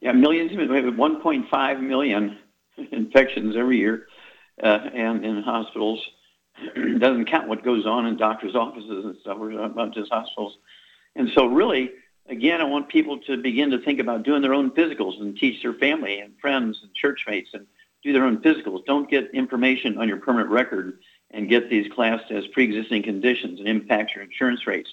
Yeah, 0.00 0.12
millions. 0.12 0.52
We 0.52 0.62
have 0.76 0.94
1.5 0.94 1.80
million 1.82 2.38
infections 2.92 3.56
every 3.56 3.78
year, 3.78 4.06
uh, 4.62 4.78
and 4.94 5.24
in 5.24 5.42
hospitals. 5.42 6.00
doesn't 6.98 7.26
count 7.26 7.48
what 7.48 7.64
goes 7.64 7.86
on 7.86 8.06
in 8.06 8.16
doctors' 8.16 8.54
offices 8.54 9.04
and 9.04 9.16
stuff. 9.20 9.38
We're 9.38 9.52
talking 9.52 9.66
about 9.66 9.94
just 9.94 10.12
hospitals. 10.12 10.58
And 11.16 11.30
so, 11.34 11.46
really, 11.46 11.90
again, 12.28 12.60
I 12.60 12.64
want 12.64 12.88
people 12.88 13.18
to 13.20 13.36
begin 13.36 13.70
to 13.70 13.78
think 13.78 14.00
about 14.00 14.22
doing 14.22 14.42
their 14.42 14.54
own 14.54 14.70
physicals 14.70 15.20
and 15.20 15.36
teach 15.36 15.62
their 15.62 15.74
family 15.74 16.20
and 16.20 16.32
friends 16.40 16.78
and 16.82 16.92
church 16.94 17.24
mates 17.26 17.50
and 17.54 17.66
do 18.02 18.12
their 18.12 18.24
own 18.24 18.38
physicals. 18.38 18.84
Don't 18.84 19.10
get 19.10 19.30
information 19.32 19.98
on 19.98 20.08
your 20.08 20.18
permanent 20.18 20.50
record 20.50 20.98
and 21.30 21.48
get 21.48 21.68
these 21.68 21.90
classed 21.92 22.30
as 22.30 22.46
pre-existing 22.48 23.02
conditions 23.02 23.58
and 23.58 23.68
impact 23.68 24.14
your 24.14 24.24
insurance 24.24 24.66
rates. 24.66 24.90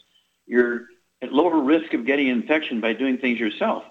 You're 0.48 0.88
at 1.22 1.32
lower 1.32 1.62
risk 1.62 1.94
of 1.94 2.06
getting 2.06 2.28
infection 2.28 2.82
by 2.82 2.94
doing 2.94 3.18
things 3.18 3.40
yourself. 3.40 3.84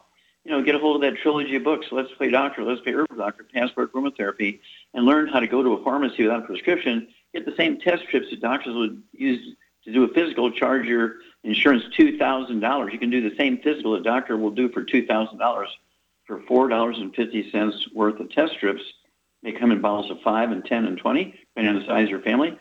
You 0.45 0.51
know, 0.51 0.63
get 0.63 0.75
a 0.75 0.79
hold 0.79 0.97
of 0.97 1.03
that 1.03 1.21
trilogy 1.23 1.57
of 1.57 1.65
books, 1.65 1.87
Let's 1.91 2.13
Play 2.19 2.31
Doctor, 2.31 2.65
Let's 2.65 2.83
Play 2.83 2.93
Herbal 2.93 3.17
Doctor, 3.17 3.47
Passport 3.55 3.93
Aromatherapy, 3.95 4.61
and 4.93 5.07
learn 5.07 5.27
how 5.27 5.41
to 5.41 5.47
go 5.47 5.63
to 5.63 5.73
a 5.73 5.85
pharmacy 5.85 6.23
without 6.23 6.45
a 6.45 6.47
prescription, 6.47 7.09
get 7.35 7.45
the 7.45 7.55
same 7.57 7.79
test 7.79 8.05
strips 8.05 8.31
that 8.31 8.41
doctors 8.41 8.75
would 8.75 9.03
use 9.13 9.57
to 9.85 9.93
do 9.93 10.05
a 10.05 10.09
physical, 10.09 10.51
charge 10.51 10.87
your 10.87 11.17
insurance 11.43 11.85
$2,000. 11.99 12.93
You 12.93 12.99
can 12.99 13.11
do 13.11 13.29
the 13.29 13.37
same 13.37 13.59
physical 13.59 13.97
a 13.97 14.03
doctor 14.03 14.37
will 14.37 14.51
do 14.51 14.71
for 14.71 14.83
$2,000 14.83 15.67
for 16.27 16.41
$4.50 16.41 17.95
worth 17.95 18.21
of 18.21 18.31
test 18.31 18.55
strips. 18.55 18.83
They 19.43 19.53
come 19.53 19.73
in 19.73 19.83
bottles 19.83 20.11
of 20.11 20.21
5 20.23 20.53
and 20.53 20.65
10 20.65 20.87
and 20.87 20.97
20, 20.97 21.25
depending 21.55 21.75
on 21.75 21.81
the 21.81 21.87
size 21.87 22.05
of 22.05 22.11
your 22.11 22.23
family. 22.23 22.59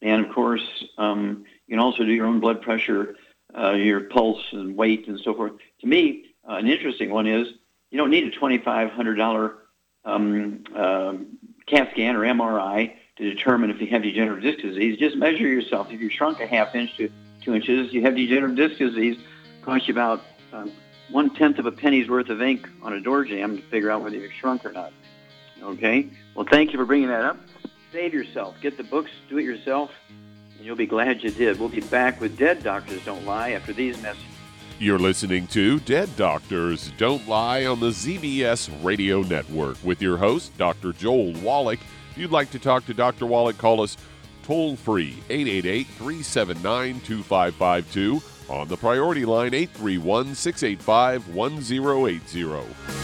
And 0.00 0.24
of 0.24 0.32
course, 0.32 0.84
um, 0.96 1.44
you 1.66 1.72
can 1.72 1.80
also 1.80 2.04
do 2.04 2.12
your 2.12 2.26
own 2.26 2.40
blood 2.40 2.62
pressure, 2.62 3.16
uh, 3.56 3.72
your 3.72 4.02
pulse 4.02 4.42
and 4.52 4.74
weight 4.74 5.06
and 5.06 5.20
so 5.20 5.34
forth. 5.34 5.52
To 5.80 5.86
me, 5.86 6.26
uh, 6.48 6.54
an 6.54 6.66
interesting 6.66 7.10
one 7.10 7.26
is 7.26 7.48
you 7.90 7.98
don't 7.98 8.10
need 8.10 8.24
a 8.24 8.30
$2,500 8.30 9.54
um, 10.06 10.64
uh, 10.74 11.14
CAT 11.66 11.90
scan 11.92 12.16
or 12.16 12.20
MRI 12.20 12.94
to 13.16 13.30
determine 13.32 13.70
if 13.70 13.80
you 13.80 13.86
have 13.88 14.02
degenerative 14.02 14.42
disc 14.42 14.62
disease. 14.66 14.98
Just 14.98 15.16
measure 15.16 15.46
yourself. 15.46 15.90
If 15.90 16.00
you 16.00 16.10
shrunk 16.10 16.40
a 16.40 16.46
half 16.46 16.74
inch 16.74 16.96
to 16.96 17.10
two 17.42 17.54
inches, 17.54 17.92
you 17.92 18.02
have 18.02 18.16
degenerative 18.16 18.56
disc 18.56 18.78
disease. 18.78 19.18
Costs 19.62 19.88
you 19.88 19.94
about 19.94 20.22
um, 20.52 20.72
one 21.10 21.34
tenth 21.34 21.58
of 21.58 21.66
a 21.66 21.72
penny's 21.72 22.08
worth 22.08 22.28
of 22.28 22.42
ink 22.42 22.68
on 22.82 22.92
a 22.92 23.00
door 23.00 23.24
jamb 23.24 23.56
to 23.56 23.62
figure 23.64 23.90
out 23.90 24.02
whether 24.02 24.16
you're 24.16 24.32
shrunk 24.32 24.64
or 24.64 24.72
not. 24.72 24.92
Okay? 25.62 26.08
Well, 26.34 26.46
thank 26.48 26.72
you 26.72 26.78
for 26.78 26.84
bringing 26.84 27.08
that 27.08 27.24
up. 27.24 27.38
Save 27.92 28.12
yourself. 28.12 28.56
Get 28.60 28.76
the 28.76 28.82
books, 28.82 29.12
do 29.28 29.38
it 29.38 29.44
yourself, 29.44 29.92
and 30.56 30.66
you'll 30.66 30.74
be 30.74 30.86
glad 30.86 31.22
you 31.22 31.30
did. 31.30 31.60
We'll 31.60 31.68
be 31.68 31.80
back 31.80 32.20
with 32.20 32.36
Dead 32.36 32.62
Doctors 32.64 33.04
Don't 33.04 33.24
Lie 33.24 33.52
after 33.52 33.72
these 33.72 34.00
messages. 34.02 34.24
You're 34.80 34.98
listening 34.98 35.46
to 35.48 35.78
Dead 35.78 36.14
Doctors 36.16 36.90
Don't 36.98 37.26
Lie 37.28 37.64
on 37.66 37.78
the 37.78 37.90
ZBS 37.90 38.84
Radio 38.84 39.22
Network 39.22 39.76
with 39.84 40.02
your 40.02 40.16
host, 40.16 40.58
Dr. 40.58 40.92
Joel 40.92 41.32
Wallach. 41.34 41.78
If 42.14 42.18
you'd 42.18 42.30
like 42.30 42.52
to 42.52 42.60
talk 42.60 42.86
to 42.86 42.94
Dr. 42.94 43.26
Wallach, 43.26 43.58
call 43.58 43.80
us 43.82 43.96
toll 44.44 44.76
free 44.76 45.18
888 45.30 45.88
379 45.88 47.00
2552 47.00 48.22
on 48.48 48.68
the 48.68 48.76
priority 48.76 49.24
line 49.24 49.52
831 49.52 50.36
685 50.36 51.34
1080. 51.34 53.03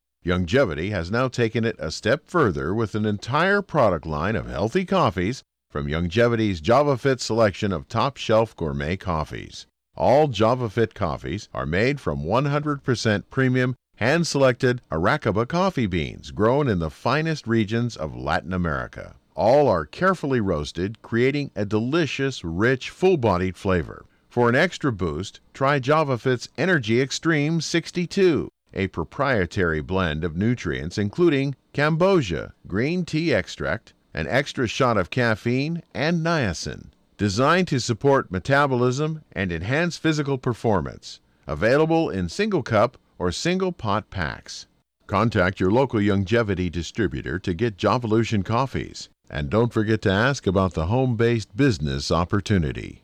Youngevity 0.23 0.91
has 0.91 1.09
now 1.09 1.27
taken 1.27 1.65
it 1.65 1.75
a 1.79 1.89
step 1.89 2.27
further 2.27 2.75
with 2.75 2.93
an 2.93 3.05
entire 3.07 3.63
product 3.63 4.05
line 4.05 4.35
of 4.35 4.47
healthy 4.47 4.85
coffees 4.85 5.41
from 5.71 5.87
Youngevity's 5.87 6.61
JavaFit 6.61 7.19
selection 7.19 7.73
of 7.73 7.87
top 7.87 8.17
shelf 8.17 8.55
gourmet 8.55 8.97
coffees. 8.97 9.65
All 9.97 10.27
JavaFit 10.27 10.93
coffees 10.93 11.49
are 11.55 11.65
made 11.65 11.99
from 11.99 12.23
100% 12.23 13.23
premium, 13.31 13.75
hand 13.95 14.27
selected 14.27 14.83
Arabica 14.91 15.47
coffee 15.47 15.87
beans 15.87 16.29
grown 16.29 16.67
in 16.67 16.77
the 16.77 16.91
finest 16.91 17.47
regions 17.47 17.97
of 17.97 18.15
Latin 18.15 18.53
America. 18.53 19.15
All 19.33 19.67
are 19.67 19.87
carefully 19.87 20.39
roasted, 20.39 21.01
creating 21.01 21.49
a 21.55 21.65
delicious, 21.65 22.43
rich, 22.43 22.91
full 22.91 23.17
bodied 23.17 23.57
flavor. 23.57 24.05
For 24.29 24.49
an 24.49 24.55
extra 24.55 24.91
boost, 24.91 25.39
try 25.51 25.79
JavaFit's 25.79 26.47
Energy 26.59 27.01
Extreme 27.01 27.61
62 27.61 28.51
a 28.73 28.87
proprietary 28.87 29.81
blend 29.81 30.23
of 30.23 30.35
nutrients 30.35 30.97
including 30.97 31.55
cambogia, 31.73 32.53
green 32.67 33.05
tea 33.05 33.33
extract, 33.33 33.93
an 34.13 34.27
extra 34.27 34.67
shot 34.67 34.97
of 34.97 35.09
caffeine, 35.09 35.81
and 35.93 36.25
niacin. 36.25 36.87
Designed 37.17 37.67
to 37.67 37.79
support 37.79 38.31
metabolism 38.31 39.23
and 39.31 39.51
enhance 39.51 39.97
physical 39.97 40.37
performance. 40.37 41.19
Available 41.47 42.09
in 42.09 42.29
single 42.29 42.63
cup 42.63 42.97
or 43.19 43.31
single 43.31 43.71
pot 43.71 44.09
packs. 44.09 44.67
Contact 45.07 45.59
your 45.59 45.71
local 45.71 45.99
Youngevity 45.99 46.71
distributor 46.71 47.37
to 47.39 47.53
get 47.53 47.77
Javalution 47.77 48.43
coffees. 48.43 49.09
And 49.29 49.49
don't 49.49 49.71
forget 49.71 50.01
to 50.03 50.11
ask 50.11 50.47
about 50.47 50.73
the 50.73 50.87
home 50.87 51.15
based 51.15 51.55
business 51.55 52.11
opportunity. 52.11 53.03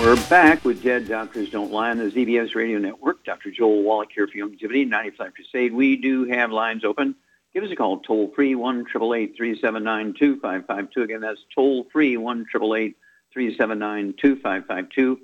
We're 0.00 0.16
back 0.30 0.64
with 0.64 0.82
Dead 0.82 1.06
Doctors 1.06 1.50
Don't 1.50 1.70
Lie 1.70 1.90
on 1.90 1.98
the 1.98 2.04
ZBS 2.04 2.54
Radio 2.54 2.78
Network. 2.78 3.22
Dr. 3.22 3.50
Joel 3.50 3.82
Wallach 3.82 4.08
here 4.14 4.26
for 4.26 4.32
Youngevity, 4.32 4.88
95 4.88 5.34
Crusade. 5.34 5.74
We 5.74 5.96
do 5.96 6.24
have 6.24 6.50
lines 6.50 6.86
open. 6.86 7.14
Give 7.52 7.62
us 7.64 7.70
a 7.70 7.76
call, 7.76 7.98
toll 7.98 8.32
free, 8.34 8.54
1 8.54 8.86
379 8.86 10.14
2552. 10.18 11.02
Again, 11.02 11.20
that's 11.20 11.44
toll 11.54 11.86
free, 11.92 12.16
1 12.16 12.46
379 12.46 14.14
2552. 14.18 15.20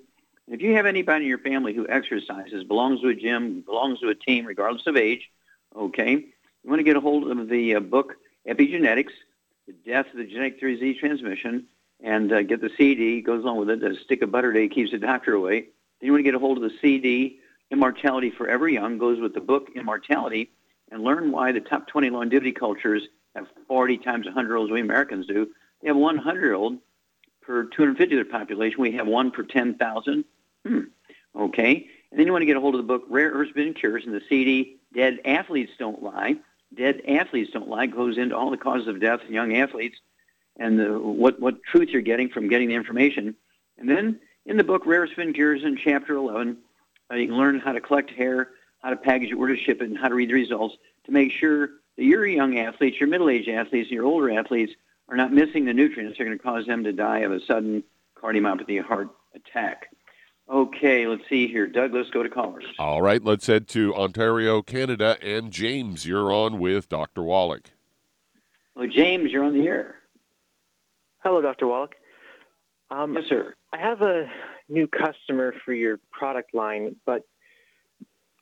If 0.48 0.60
you 0.60 0.74
have 0.74 0.84
anybody 0.84 1.24
in 1.24 1.28
your 1.30 1.38
family 1.38 1.72
who 1.72 1.88
exercises, 1.88 2.62
belongs 2.62 3.00
to 3.00 3.08
a 3.08 3.14
gym, 3.14 3.62
belongs 3.62 4.00
to 4.00 4.10
a 4.10 4.14
team, 4.14 4.44
regardless 4.44 4.86
of 4.86 4.98
age, 4.98 5.30
okay, 5.74 6.10
you 6.12 6.70
want 6.70 6.80
to 6.80 6.84
get 6.84 6.96
a 6.96 7.00
hold 7.00 7.30
of 7.30 7.48
the 7.48 7.76
uh, 7.76 7.80
book 7.80 8.16
Epigenetics, 8.46 9.12
The 9.66 9.72
Death 9.72 10.08
of 10.12 10.18
the 10.18 10.26
Genetic 10.26 10.60
Theory 10.60 10.74
Disease 10.74 10.98
Transmission, 11.00 11.64
and 12.02 12.32
uh, 12.32 12.42
get 12.42 12.60
the 12.60 12.70
CD. 12.76 13.20
Goes 13.20 13.42
along 13.42 13.58
with 13.58 13.70
it. 13.70 13.82
A 13.82 13.94
stick 14.04 14.22
of 14.22 14.30
butter 14.30 14.52
day 14.52 14.68
keeps 14.68 14.90
the 14.90 14.98
doctor 14.98 15.34
away. 15.34 15.60
Then 16.00 16.06
you 16.06 16.12
want 16.12 16.20
to 16.20 16.24
get 16.24 16.34
a 16.34 16.38
hold 16.38 16.58
of 16.58 16.62
the 16.62 16.76
CD. 16.80 17.40
Immortality 17.70 18.30
Forever 18.30 18.68
Young 18.68 18.98
goes 18.98 19.20
with 19.20 19.34
the 19.34 19.40
book 19.40 19.70
Immortality, 19.74 20.50
and 20.92 21.02
learn 21.02 21.32
why 21.32 21.52
the 21.52 21.60
top 21.60 21.88
20 21.88 22.10
longevity 22.10 22.52
cultures 22.52 23.02
have 23.34 23.46
40 23.66 23.98
times 23.98 24.26
100 24.26 24.48
year 24.48 24.56
olds 24.56 24.70
we 24.70 24.80
Americans 24.80 25.26
do. 25.26 25.48
They 25.82 25.88
have 25.88 25.96
100 25.96 26.40
year 26.40 26.54
old 26.54 26.78
per 27.42 27.64
250 27.64 28.18
of 28.18 28.26
their 28.26 28.38
population. 28.38 28.80
We 28.80 28.92
have 28.92 29.06
one 29.06 29.30
per 29.30 29.42
10,000. 29.42 30.24
Hmm. 30.64 30.80
Okay. 31.34 31.86
And 32.10 32.20
then 32.20 32.26
you 32.26 32.32
want 32.32 32.42
to 32.42 32.46
get 32.46 32.56
a 32.56 32.60
hold 32.60 32.74
of 32.74 32.78
the 32.78 32.86
book 32.86 33.04
Rare 33.08 33.30
Earths 33.30 33.52
Been 33.52 33.74
Cures 33.74 34.04
and 34.04 34.14
the 34.14 34.22
CD 34.28 34.76
Dead 34.94 35.18
Athletes 35.24 35.72
Don't 35.78 36.02
Lie. 36.02 36.36
Dead 36.74 37.02
Athletes 37.08 37.50
Don't 37.52 37.68
Lie 37.68 37.86
goes 37.86 38.16
into 38.16 38.36
all 38.36 38.50
the 38.50 38.56
causes 38.56 38.88
of 38.88 39.00
death 39.00 39.20
in 39.26 39.34
young 39.34 39.56
athletes 39.56 39.98
and 40.58 40.78
the, 40.78 40.98
what 40.98 41.40
what 41.40 41.62
truth 41.62 41.90
you're 41.90 42.02
getting 42.02 42.28
from 42.28 42.48
getting 42.48 42.68
the 42.68 42.74
information. 42.74 43.34
And 43.78 43.88
then 43.88 44.20
in 44.46 44.56
the 44.56 44.64
book, 44.64 44.86
Rare 44.86 45.06
Spin 45.06 45.32
Cures 45.32 45.64
in 45.64 45.76
Chapter 45.76 46.14
11, 46.14 46.56
uh, 47.10 47.14
you 47.14 47.26
can 47.26 47.36
learn 47.36 47.60
how 47.60 47.72
to 47.72 47.80
collect 47.80 48.10
hair, 48.10 48.50
how 48.82 48.90
to 48.90 48.96
package 48.96 49.30
it, 49.30 49.34
where 49.34 49.48
to 49.48 49.56
ship 49.56 49.82
it, 49.82 49.88
and 49.88 49.98
how 49.98 50.08
to 50.08 50.14
read 50.14 50.30
the 50.30 50.34
results 50.34 50.76
to 51.04 51.12
make 51.12 51.32
sure 51.32 51.68
that 51.96 52.04
your 52.04 52.26
young 52.26 52.58
athletes, 52.58 52.98
your 52.98 53.08
middle-aged 53.08 53.48
athletes, 53.48 53.88
and 53.88 53.94
your 53.94 54.04
older 54.04 54.30
athletes 54.30 54.72
are 55.08 55.16
not 55.16 55.32
missing 55.32 55.64
the 55.64 55.72
nutrients 55.72 56.16
that 56.16 56.22
are 56.22 56.26
going 56.26 56.38
to 56.38 56.42
cause 56.42 56.66
them 56.66 56.84
to 56.84 56.92
die 56.92 57.20
of 57.20 57.32
a 57.32 57.40
sudden 57.40 57.82
cardiomyopathy 58.20 58.82
heart 58.82 59.08
attack. 59.34 59.88
Okay, 60.48 61.06
let's 61.06 61.28
see 61.28 61.48
here. 61.48 61.66
Doug, 61.66 61.92
let's 61.92 62.10
go 62.10 62.22
to 62.22 62.28
callers. 62.28 62.64
All 62.78 63.02
right, 63.02 63.22
let's 63.22 63.46
head 63.46 63.66
to 63.68 63.94
Ontario, 63.94 64.62
Canada. 64.62 65.16
And 65.20 65.50
James, 65.50 66.06
you're 66.06 66.32
on 66.32 66.60
with 66.60 66.88
Dr. 66.88 67.22
Wallach. 67.22 67.70
Well, 68.76 68.86
James, 68.86 69.32
you're 69.32 69.42
on 69.42 69.54
the 69.54 69.66
air. 69.66 69.95
Hello, 71.26 71.42
Dr. 71.42 71.66
Wallach. 71.66 71.96
Um, 72.88 73.14
yes, 73.14 73.24
sir. 73.28 73.56
I 73.72 73.78
have 73.78 74.00
a 74.00 74.30
new 74.68 74.86
customer 74.86 75.52
for 75.64 75.74
your 75.74 75.98
product 76.12 76.54
line, 76.54 76.94
but 77.04 77.22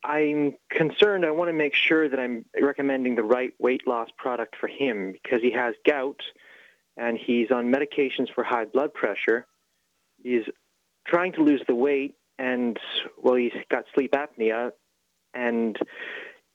I'm 0.04 0.56
concerned. 0.68 1.24
I 1.24 1.30
want 1.30 1.48
to 1.48 1.54
make 1.54 1.74
sure 1.74 2.10
that 2.10 2.20
I'm 2.20 2.44
recommending 2.60 3.14
the 3.14 3.22
right 3.22 3.54
weight 3.58 3.86
loss 3.86 4.10
product 4.18 4.56
for 4.60 4.66
him 4.66 5.12
because 5.12 5.40
he 5.40 5.50
has 5.52 5.74
gout 5.86 6.20
and 6.98 7.16
he's 7.16 7.50
on 7.50 7.72
medications 7.72 8.28
for 8.34 8.44
high 8.44 8.66
blood 8.66 8.92
pressure. 8.92 9.46
He's 10.22 10.44
trying 11.06 11.32
to 11.32 11.42
lose 11.42 11.62
the 11.66 11.74
weight, 11.74 12.16
and 12.38 12.78
well, 13.16 13.36
he's 13.36 13.54
got 13.70 13.86
sleep 13.94 14.12
apnea, 14.12 14.72
and 15.32 15.74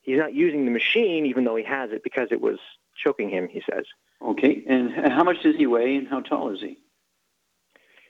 he's 0.04 0.20
not 0.20 0.36
using 0.36 0.66
the 0.66 0.72
machine 0.72 1.26
even 1.26 1.44
though 1.44 1.56
he 1.56 1.64
has 1.64 1.90
it 1.92 2.04
because 2.04 2.28
it 2.30 2.40
was 2.40 2.60
choking 3.04 3.32
him. 3.32 3.48
He 3.48 3.64
says. 3.68 3.86
Okay, 4.22 4.64
and 4.68 4.92
how 4.92 5.24
much 5.24 5.42
does 5.44 5.56
he 5.56 5.66
weigh, 5.66 5.96
and 5.96 6.08
how 6.08 6.20
tall 6.20 6.54
is 6.54 6.60
he? 6.60 6.78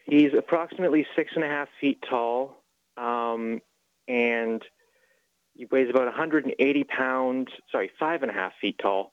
He's 0.06 0.32
approximately 0.36 1.06
six 1.16 1.32
and 1.36 1.44
a 1.44 1.48
half 1.48 1.68
feet 1.80 2.04
tall, 2.10 2.64
um, 2.98 3.62
and 4.08 4.64
he 5.54 5.66
weighs 5.66 5.90
about 5.90 6.06
180 6.06 6.84
pounds. 6.86 7.50
Sorry, 7.72 7.92
five 8.00 8.24
and 8.24 8.32
a 8.32 8.34
half 8.34 8.54
feet 8.60 8.80
tall. 8.82 9.12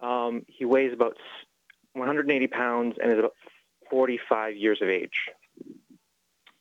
Um, 0.00 0.44
he 0.48 0.64
weighs 0.64 0.92
about 0.92 1.16
180 1.92 2.46
pounds 2.48 2.96
and 3.00 3.12
is 3.12 3.18
about 3.18 3.34
45 3.90 4.56
years 4.56 4.80
of 4.82 4.88
age. 4.88 5.28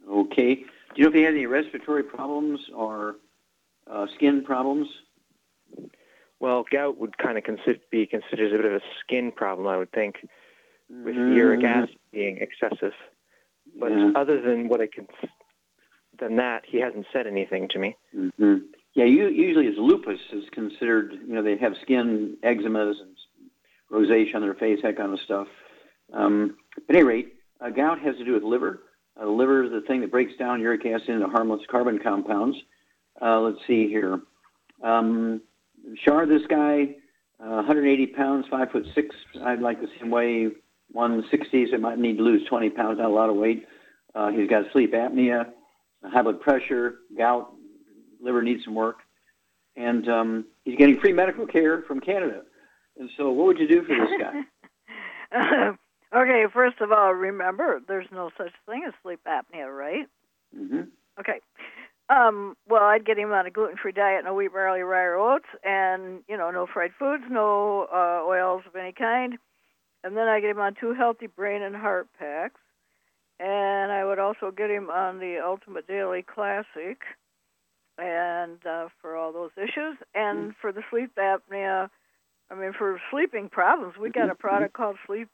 Okay. 0.07 0.55
Do 0.55 0.63
you 0.95 1.03
know 1.03 1.09
if 1.09 1.15
he 1.15 1.21
has 1.21 1.33
any 1.33 1.45
respiratory 1.45 2.03
problems 2.03 2.59
or 2.75 3.15
uh, 3.89 4.07
skin 4.15 4.43
problems? 4.43 4.87
Well, 6.41 6.65
gout 6.71 6.97
would 6.97 7.19
kind 7.19 7.37
of 7.37 7.43
consider, 7.43 7.77
be 7.91 8.07
considered 8.07 8.51
a 8.51 8.57
bit 8.57 8.65
of 8.65 8.73
a 8.73 8.81
skin 8.99 9.31
problem, 9.31 9.67
I 9.67 9.77
would 9.77 9.91
think, 9.91 10.15
with 10.89 11.15
mm-hmm. 11.15 11.37
uric 11.37 11.63
acid 11.63 11.95
being 12.11 12.39
excessive. 12.39 12.93
But 13.79 13.91
yeah. 13.91 14.11
other 14.15 14.41
than 14.41 14.67
what 14.67 14.81
I 14.81 14.87
can, 14.87 15.07
than 16.19 16.37
that, 16.37 16.63
he 16.67 16.81
hasn't 16.81 17.05
said 17.13 17.27
anything 17.27 17.69
to 17.69 17.79
me. 17.79 17.95
Mm-hmm. 18.15 18.55
Yeah, 18.95 19.05
you, 19.05 19.29
usually 19.29 19.67
as 19.67 19.75
lupus 19.77 20.19
is 20.33 20.43
considered, 20.51 21.13
you 21.27 21.35
know, 21.35 21.43
they 21.43 21.57
have 21.57 21.73
skin 21.83 22.37
eczemas 22.43 22.95
and 22.99 23.15
rosacea 23.91 24.33
on 24.33 24.41
their 24.41 24.55
face, 24.55 24.79
that 24.81 24.97
kind 24.97 25.13
of 25.13 25.19
stuff. 25.19 25.47
Um, 26.11 26.57
at 26.89 26.95
any 26.95 27.03
rate, 27.03 27.35
uh, 27.61 27.69
gout 27.69 27.99
has 27.99 28.17
to 28.17 28.25
do 28.25 28.33
with 28.33 28.43
liver. 28.43 28.81
Uh, 29.15 29.25
the 29.25 29.31
liver 29.31 29.63
is 29.63 29.71
the 29.71 29.81
thing 29.81 30.01
that 30.01 30.09
breaks 30.09 30.33
down 30.39 30.59
uric 30.59 30.87
acid 30.87 31.09
into 31.09 31.27
harmless 31.27 31.61
carbon 31.69 31.99
compounds. 31.99 32.57
Uh, 33.21 33.39
let's 33.41 33.59
see 33.67 33.87
here. 33.87 34.19
Um, 34.83 35.41
Shar, 36.03 36.25
this 36.25 36.41
guy, 36.49 36.95
uh, 37.39 37.63
180 37.63 38.07
pounds, 38.07 38.45
five 38.49 38.71
foot 38.71 38.85
six. 38.93 39.15
I'd 39.43 39.61
like 39.61 39.81
to 39.81 39.87
see 39.87 39.99
him 39.99 40.11
weigh 40.11 40.49
160, 40.91 41.71
so 41.71 41.77
might 41.77 41.97
need 41.97 42.17
to 42.17 42.23
lose 42.23 42.47
20 42.47 42.69
pounds, 42.71 42.97
not 42.99 43.09
a 43.09 43.13
lot 43.13 43.29
of 43.29 43.35
weight. 43.35 43.65
Uh, 44.13 44.29
he's 44.29 44.49
got 44.49 44.65
sleep 44.71 44.93
apnea, 44.93 45.45
high 46.03 46.21
blood 46.21 46.41
pressure, 46.41 46.95
gout, 47.17 47.53
liver 48.21 48.41
needs 48.41 48.63
some 48.63 48.75
work, 48.75 48.99
and 49.75 50.07
um, 50.09 50.45
he's 50.65 50.77
getting 50.77 50.99
free 50.99 51.13
medical 51.13 51.47
care 51.47 51.81
from 51.83 51.99
Canada. 51.99 52.41
And 52.99 53.09
so, 53.17 53.31
what 53.31 53.47
would 53.47 53.59
you 53.59 53.67
do 53.67 53.83
for 53.83 53.95
this 53.95 54.09
guy? 54.19 54.41
uh, 55.37 55.73
okay, 56.15 56.45
first 56.53 56.81
of 56.81 56.91
all, 56.91 57.13
remember 57.13 57.79
there's 57.87 58.07
no 58.11 58.29
such 58.37 58.51
thing 58.65 58.83
as 58.87 58.93
sleep 59.01 59.21
apnea, 59.25 59.75
right? 59.75 60.07
Mm-hmm. 60.57 60.81
Okay. 61.19 61.39
Um, 62.11 62.57
well, 62.67 62.83
I'd 62.83 63.05
get 63.05 63.17
him 63.17 63.31
on 63.31 63.45
a 63.45 63.51
gluten-free 63.51 63.93
diet, 63.93 64.25
no 64.25 64.33
wheat, 64.33 64.51
barley, 64.51 64.81
rye, 64.81 65.03
or 65.03 65.15
oats, 65.15 65.45
and 65.63 66.23
you 66.27 66.35
know, 66.35 66.51
no 66.51 66.67
fried 66.71 66.91
foods, 66.99 67.23
no 67.29 67.87
uh, 67.91 68.27
oils 68.27 68.63
of 68.67 68.75
any 68.75 68.91
kind. 68.91 69.37
And 70.03 70.17
then 70.17 70.27
I 70.27 70.41
get 70.41 70.49
him 70.49 70.59
on 70.59 70.75
two 70.79 70.93
healthy 70.93 71.27
brain 71.27 71.61
and 71.61 71.75
heart 71.75 72.07
packs, 72.19 72.59
and 73.39 73.91
I 73.91 74.03
would 74.03 74.19
also 74.19 74.51
get 74.51 74.69
him 74.69 74.89
on 74.89 75.19
the 75.19 75.39
Ultimate 75.45 75.87
Daily 75.87 76.21
Classic, 76.21 76.97
and 77.97 78.65
uh, 78.65 78.89
for 79.01 79.15
all 79.15 79.31
those 79.31 79.51
issues, 79.55 79.95
and 80.13 80.39
mm-hmm. 80.39 80.49
for 80.59 80.73
the 80.73 80.83
sleep 80.89 81.11
apnea. 81.17 81.89
I 82.49 82.55
mean, 82.55 82.73
for 82.77 82.99
sleeping 83.09 83.47
problems, 83.47 83.95
we 83.97 84.09
got 84.09 84.23
a 84.23 84.33
mm-hmm. 84.33 84.41
product 84.41 84.73
called 84.73 84.97
Sleep 85.07 85.29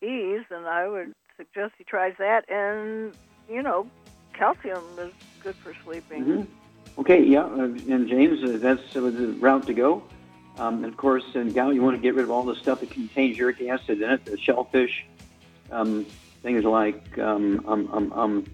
Ease, 0.00 0.44
and 0.50 0.66
I 0.66 0.86
would 0.86 1.12
suggest 1.36 1.72
he 1.76 1.82
tries 1.82 2.14
that. 2.20 2.48
And 2.48 3.14
you 3.48 3.62
know, 3.62 3.88
calcium 4.32 4.84
is 5.00 5.12
good 5.42 5.56
for 5.56 5.74
sleeping. 5.84 6.24
Mm-hmm. 6.24 7.00
Okay, 7.00 7.22
yeah, 7.24 7.44
uh, 7.44 7.64
and 7.64 8.08
James, 8.08 8.42
uh, 8.42 8.58
that's 8.58 8.96
uh, 8.96 9.00
the 9.00 9.36
route 9.40 9.66
to 9.66 9.74
go. 9.74 10.02
Um, 10.58 10.84
and 10.84 10.86
of 10.86 10.96
course, 10.96 11.24
in 11.34 11.52
gout, 11.52 11.74
you 11.74 11.82
want 11.82 11.96
to 11.96 12.02
get 12.02 12.14
rid 12.14 12.24
of 12.24 12.30
all 12.30 12.44
the 12.44 12.56
stuff 12.56 12.80
that 12.80 12.90
contains 12.90 13.38
uric 13.38 13.62
acid 13.62 14.02
in 14.02 14.10
it, 14.10 14.24
the 14.24 14.36
shellfish, 14.36 15.06
um, 15.70 16.04
things 16.42 16.64
like 16.64 17.18
um, 17.18 17.64
um, 17.66 17.88
um, 17.92 18.12
um, 18.12 18.46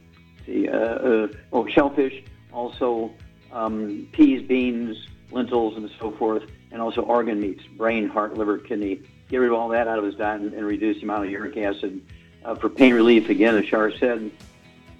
see, 0.44 0.68
uh, 0.68 0.76
uh, 0.76 1.28
oh, 1.52 1.66
shellfish, 1.66 2.22
also 2.52 3.12
um, 3.52 4.06
peas, 4.12 4.46
beans, 4.46 5.08
lentils, 5.32 5.76
and 5.76 5.90
so 5.98 6.12
forth, 6.12 6.44
and 6.70 6.80
also 6.80 7.02
organ 7.02 7.40
meats, 7.40 7.64
brain, 7.76 8.08
heart, 8.08 8.36
liver, 8.36 8.58
kidney. 8.58 9.00
Get 9.28 9.38
rid 9.38 9.50
of 9.50 9.58
all 9.58 9.68
that 9.70 9.88
out 9.88 9.98
of 9.98 10.04
his 10.04 10.14
diet 10.14 10.42
and, 10.42 10.52
and 10.52 10.64
reduce 10.64 10.98
the 10.98 11.02
amount 11.02 11.24
of 11.24 11.30
uric 11.30 11.56
acid. 11.56 12.00
Uh, 12.44 12.54
for 12.54 12.68
pain 12.68 12.94
relief, 12.94 13.28
again, 13.28 13.56
as 13.56 13.64
Shar 13.64 13.90
said, 13.90 14.30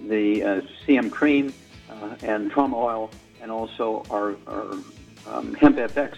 the 0.01 0.43
uh, 0.43 0.61
CM 0.85 1.09
cream 1.09 1.53
uh, 1.89 2.15
and 2.21 2.51
trauma 2.51 2.77
oil, 2.77 3.11
and 3.41 3.51
also 3.51 4.03
our, 4.09 4.35
our 4.47 4.73
um, 5.27 5.53
hemp 5.55 5.77
FX 5.77 6.17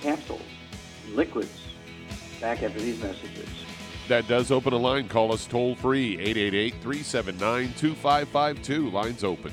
capsules, 0.00 0.42
liquids. 1.14 1.58
Back 2.40 2.62
after 2.64 2.80
these 2.80 3.00
messages. 3.00 3.48
That 4.08 4.26
does 4.26 4.50
open 4.50 4.72
a 4.72 4.76
line. 4.76 5.08
Call 5.08 5.32
us 5.32 5.46
toll 5.46 5.76
free 5.76 6.18
888 6.18 6.74
379 6.82 7.74
2552. 7.74 8.90
Lines 8.90 9.22
open. 9.22 9.52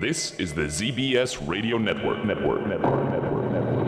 This 0.00 0.34
is 0.40 0.52
the 0.52 0.62
ZBS 0.62 1.46
Radio 1.46 1.78
Network. 1.78 2.24
Network. 2.24 2.66
Network. 2.66 3.12
Network. 3.12 3.52
Network. 3.52 3.84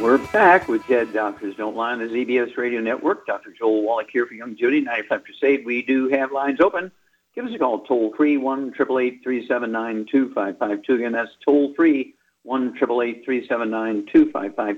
We're 0.00 0.18
back 0.28 0.68
with 0.68 0.86
Dead 0.86 1.12
Doctors 1.12 1.56
Don't 1.56 1.74
Lie 1.74 1.94
on 1.94 1.98
the 1.98 2.04
ZBS 2.04 2.56
Radio 2.56 2.80
Network. 2.80 3.26
Dr. 3.26 3.50
Joel 3.50 3.82
Wallach 3.82 4.08
here 4.12 4.24
for 4.24 4.34
Youngevity, 4.34 4.84
95 4.84 5.24
Crusade. 5.24 5.66
We 5.66 5.82
do 5.82 6.08
have 6.10 6.30
lines 6.30 6.60
open. 6.60 6.92
Give 7.34 7.46
us 7.46 7.54
a 7.54 7.58
call, 7.58 7.80
toll 7.80 8.14
free, 8.16 8.36
1 8.36 8.74
379 8.74 10.06
2552. 10.10 10.94
Again, 10.94 11.12
that's 11.12 11.32
toll 11.44 11.74
free, 11.74 12.14
1 12.44 12.76
379 12.76 14.06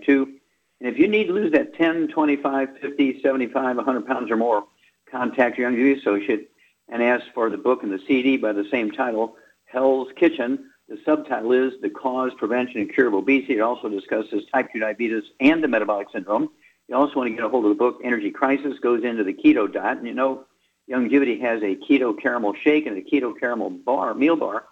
And 0.09 0.39
if 0.81 0.99
you 0.99 1.07
need 1.07 1.27
to 1.27 1.35
lose 1.35 1.53
that 1.53 1.75
10, 1.75 2.09
25, 2.09 2.79
50, 2.81 3.21
75, 3.21 3.77
100 3.77 4.07
pounds 4.07 4.31
or 4.31 4.37
more, 4.39 4.65
contact 5.11 5.59
your 5.59 5.71
Youngevity 5.71 6.01
associate 6.01 6.51
and 6.89 7.03
ask 7.03 7.27
for 7.35 7.51
the 7.51 7.59
book 7.59 7.83
and 7.83 7.93
the 7.93 8.01
CD 8.07 8.39
by 8.39 8.53
the 8.53 8.67
same 8.71 8.91
title, 8.91 9.37
Hell's 9.67 10.09
Kitchen. 10.17 10.71
The 10.89 10.99
subtitle 11.05 11.53
is 11.53 11.75
The 11.83 11.91
Cause, 11.91 12.33
Prevention, 12.39 12.81
and 12.81 12.91
Cure 12.93 13.09
of 13.09 13.15
Obesity. 13.15 13.59
It 13.59 13.61
also 13.61 13.91
discusses 13.91 14.45
type 14.51 14.73
2 14.73 14.79
diabetes 14.79 15.25
and 15.41 15.63
the 15.63 15.69
metabolic 15.69 16.09
syndrome. 16.11 16.49
You 16.89 16.95
also 16.95 17.17
want 17.17 17.29
to 17.29 17.35
get 17.35 17.45
a 17.45 17.49
hold 17.51 17.65
of 17.67 17.71
the 17.71 17.75
book, 17.75 18.01
Energy 18.03 18.31
Crisis, 18.31 18.79
goes 18.79 19.05
into 19.05 19.25
the 19.25 19.35
keto 19.35 19.71
diet. 19.71 19.99
And 19.99 20.07
you 20.07 20.15
know, 20.15 20.46
Youngevity 20.91 21.41
has 21.41 21.63
a 21.63 21.77
keto 21.77 22.19
caramel 22.21 22.55
shake 22.55 22.87
and 22.87 22.97
a 22.97 23.03
keto 23.03 23.39
caramel 23.39 23.71
bar, 23.71 24.15
meal 24.15 24.37
bar. 24.37 24.65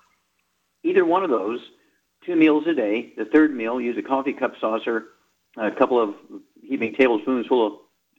Either 0.82 1.04
one 1.04 1.24
of 1.24 1.30
those, 1.30 1.60
two 2.24 2.36
meals 2.36 2.66
a 2.66 2.74
day. 2.74 3.12
The 3.16 3.24
third 3.24 3.54
meal, 3.54 3.80
use 3.80 3.96
a 3.98 4.02
coffee 4.02 4.32
cup 4.32 4.54
saucer, 4.60 5.04
a 5.56 5.70
couple 5.70 6.00
of 6.00 6.14
heaping 6.62 6.94
tablespoons 6.94 7.46
full 7.46 7.66
of 7.66 7.72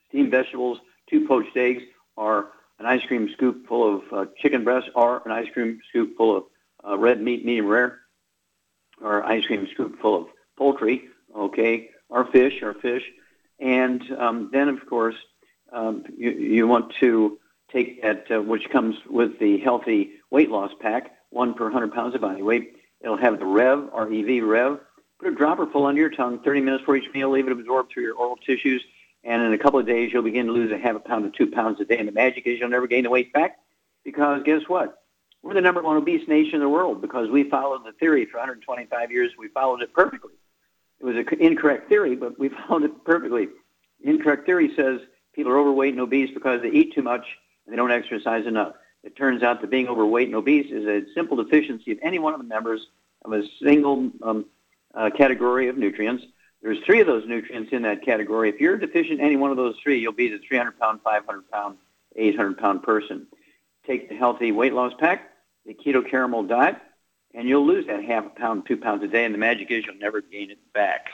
steamed 0.10 0.32
vegetables, 0.32 0.80
two 1.10 1.28
poached 1.28 1.56
eggs, 1.56 1.84
or 2.16 2.52
an 2.80 2.86
ice 2.86 3.04
cream 3.06 3.30
scoop 3.34 3.68
full 3.68 3.98
of 3.98 4.04
uh, 4.12 4.26
chicken 4.38 4.64
breast, 4.64 4.90
or 4.96 5.22
an 5.26 5.32
ice 5.32 5.48
cream 5.54 5.80
scoop 5.90 6.18
full 6.18 6.38
of 6.38 6.44
uh, 6.88 6.98
red 6.98 7.22
meat, 7.22 7.46
medium 7.46 7.68
rare, 7.68 8.00
or 9.02 9.24
ice 9.24 9.46
cream 9.46 9.68
scoop 9.72 10.00
full 10.00 10.24
of 10.24 10.28
poultry, 10.58 11.08
okay, 11.36 11.90
or 12.10 12.26
fish, 12.26 12.62
or 12.62 12.74
fish. 12.74 13.04
And 13.60 14.04
um, 14.18 14.50
then, 14.52 14.70
of 14.70 14.86
course, 14.86 15.16
um, 15.72 16.04
you, 16.18 16.32
you 16.32 16.68
want 16.68 16.94
to 17.00 17.40
take 17.76 18.02
that, 18.02 18.26
uh, 18.32 18.42
which 18.42 18.70
comes 18.70 18.96
with 19.10 19.38
the 19.40 19.60
healthy 19.60 20.12
weight 20.32 20.50
loss 20.50 20.72
pack, 20.80 21.12
one 21.30 21.54
per 21.54 21.66
100 21.66 21.94
pounds 21.94 22.16
of 22.16 22.22
body 22.22 22.42
weight. 22.42 22.78
It'll 23.02 23.18
have 23.18 23.40
the 23.40 23.46
Rev, 23.46 23.90
R-E-V, 23.94 24.42
Rev. 24.42 24.80
Put 25.20 25.28
a 25.28 25.36
dropper 25.36 25.68
full 25.68 25.86
under 25.86 26.02
your 26.02 26.10
tongue, 26.10 26.40
30 26.40 26.62
minutes 26.62 26.84
for 26.84 26.96
each 26.96 27.14
meal. 27.14 27.30
Leave 27.30 27.48
it 27.48 27.52
absorb 27.52 27.90
through 27.90 28.04
your 28.04 28.16
oral 28.16 28.38
tissues. 28.38 28.84
And 29.24 29.42
in 29.42 29.54
a 29.54 29.58
couple 29.58 29.80
of 29.80 29.86
days, 29.86 30.12
you'll 30.14 30.24
begin 30.24 30.48
to 30.48 30.52
lose 30.52 30.72
a 30.72 30.78
half 30.78 30.96
a 30.96 31.00
pound 31.00 31.32
to 31.32 31.38
two 31.38 31.52
pounds 31.52 31.80
a 31.82 31.86
day. 31.86 31.98
And 31.98 32.08
the 32.08 32.12
magic 32.12 32.46
is 32.46 32.60
you'll 32.60 32.70
never 32.70 32.88
gain 32.88 33.04
the 33.04 33.10
weight 33.10 33.34
back 33.34 33.60
because 34.04 34.44
guess 34.44 34.62
what? 34.68 35.02
We're 35.42 35.54
the 35.54 35.62
number 35.62 35.82
one 35.82 35.98
obese 35.98 36.28
nation 36.28 36.56
in 36.56 36.62
the 36.62 36.70
world 36.70 37.02
because 37.02 37.30
we 37.30 37.50
followed 37.50 37.86
the 37.86 37.92
theory 37.94 38.26
for 38.26 38.38
125 38.38 39.12
years. 39.12 39.32
We 39.38 39.48
followed 39.50 39.82
it 39.82 39.94
perfectly. 39.94 40.34
It 41.00 41.06
was 41.06 41.16
an 41.16 41.28
incorrect 41.40 41.90
theory, 41.90 42.16
but 42.16 42.40
we 42.40 42.50
followed 42.68 42.84
it 42.84 43.04
perfectly. 43.04 43.50
The 44.04 44.10
incorrect 44.10 44.46
theory 44.46 44.72
says 44.76 45.02
people 45.34 45.52
are 45.52 45.60
overweight 45.60 45.94
and 45.94 46.02
obese 46.02 46.32
because 46.34 46.62
they 46.62 46.70
eat 46.70 46.94
too 46.94 47.04
much 47.04 47.26
they 47.68 47.76
don't 47.76 47.92
exercise 47.92 48.46
enough. 48.46 48.74
It 49.04 49.16
turns 49.16 49.44
out 49.44 49.62
that 49.62 49.70
being 49.70 49.88
overweight 49.88 50.28
and 50.28 50.36
obese 50.36 50.72
is 50.72 50.86
a 50.86 51.04
simple 51.14 51.38
deficiency 51.38 51.92
of 51.92 52.00
any 52.02 52.20
one 52.20 52.34
of 52.34 52.40
the 52.40 52.48
members 52.48 52.88
of 53.24 53.34
a 53.34 53.44
single 53.62 54.12
um, 54.24 54.46
uh, 54.94 55.10
category 55.16 55.68
of 55.68 55.78
nutrients. 55.78 56.24
There's 56.62 56.80
three 56.86 57.02
of 57.02 57.08
those 57.08 57.28
nutrients 57.28 57.72
in 57.72 57.84
that 57.84 58.04
category. 58.04 58.50
If 58.50 58.60
you're 58.60 58.78
deficient 58.78 59.20
in 59.20 59.26
any 59.26 59.36
one 59.36 59.52
of 59.52 59.58
those 59.58 59.76
three, 59.84 60.00
you'll 60.00 60.14
be 60.14 60.30
the 60.30 60.40
300 60.40 60.80
pound, 60.80 61.02
500 61.04 61.52
pound, 61.52 61.78
800 62.16 62.58
pound 62.58 62.84
person. 62.84 63.28
Take 63.86 64.10
the 64.10 64.16
healthy 64.16 64.52
weight 64.52 64.74
loss 64.74 64.94
pack 65.00 65.32
the 65.66 65.74
keto 65.74 66.08
caramel 66.08 66.44
diet, 66.44 66.78
and 67.34 67.48
you'll 67.48 67.66
lose 67.66 67.88
that 67.88 68.04
half 68.04 68.26
a 68.26 68.30
pound, 68.30 68.66
two 68.66 68.78
pounds 68.78 69.04
a 69.04 69.08
day. 69.08 69.26
And 69.26 69.34
the 69.34 69.40
magic 69.40 69.72
is 69.72 69.86
you'll 69.86 69.96
never 69.96 70.22
gain 70.22 70.52
it 70.52 70.60
back. 70.74 71.08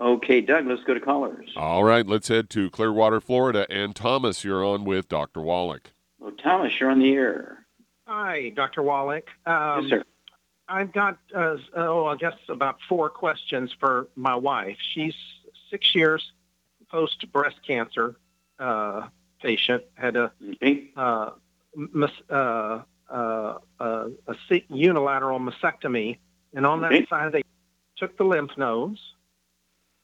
Okay, 0.00 0.40
Doug, 0.40 0.66
let's 0.66 0.82
go 0.84 0.94
to 0.94 1.00
callers. 1.00 1.50
All 1.56 1.84
right, 1.84 2.06
let's 2.06 2.28
head 2.28 2.48
to 2.50 2.70
Clearwater, 2.70 3.20
Florida. 3.20 3.66
And 3.68 3.94
Thomas, 3.94 4.44
you're 4.44 4.64
on 4.64 4.84
with 4.84 5.08
Dr. 5.08 5.40
Wallach. 5.42 5.90
Well, 6.18 6.32
Thomas, 6.42 6.72
you're 6.80 6.90
on 6.90 7.00
the 7.00 7.12
air. 7.12 7.66
Hi, 8.06 8.48
Dr. 8.56 8.82
Wallach. 8.82 9.28
Um, 9.46 9.82
yes, 9.82 9.90
sir. 9.90 10.04
I've 10.68 10.92
got, 10.92 11.18
uh, 11.34 11.56
oh, 11.76 12.06
I 12.06 12.16
guess 12.16 12.34
about 12.48 12.78
four 12.88 13.10
questions 13.10 13.74
for 13.78 14.08
my 14.16 14.34
wife. 14.34 14.76
She's 14.94 15.14
six 15.70 15.94
years 15.94 16.32
post 16.90 17.30
breast 17.32 17.56
cancer 17.66 18.16
uh, 18.58 19.08
patient, 19.42 19.84
had 19.94 20.16
a 20.16 20.32
okay. 20.54 20.90
uh, 20.96 21.30
mis- 21.74 22.10
uh, 22.30 22.82
uh, 23.10 23.58
a, 23.80 24.06
a 24.28 24.62
unilateral 24.68 25.38
mastectomy, 25.40 26.18
and 26.54 26.64
on 26.66 26.84
Okay. 26.84 27.00
that 27.00 27.08
side 27.08 27.32
they 27.32 27.42
took 27.96 28.16
the 28.16 28.24
lymph 28.24 28.56
nodes, 28.56 29.00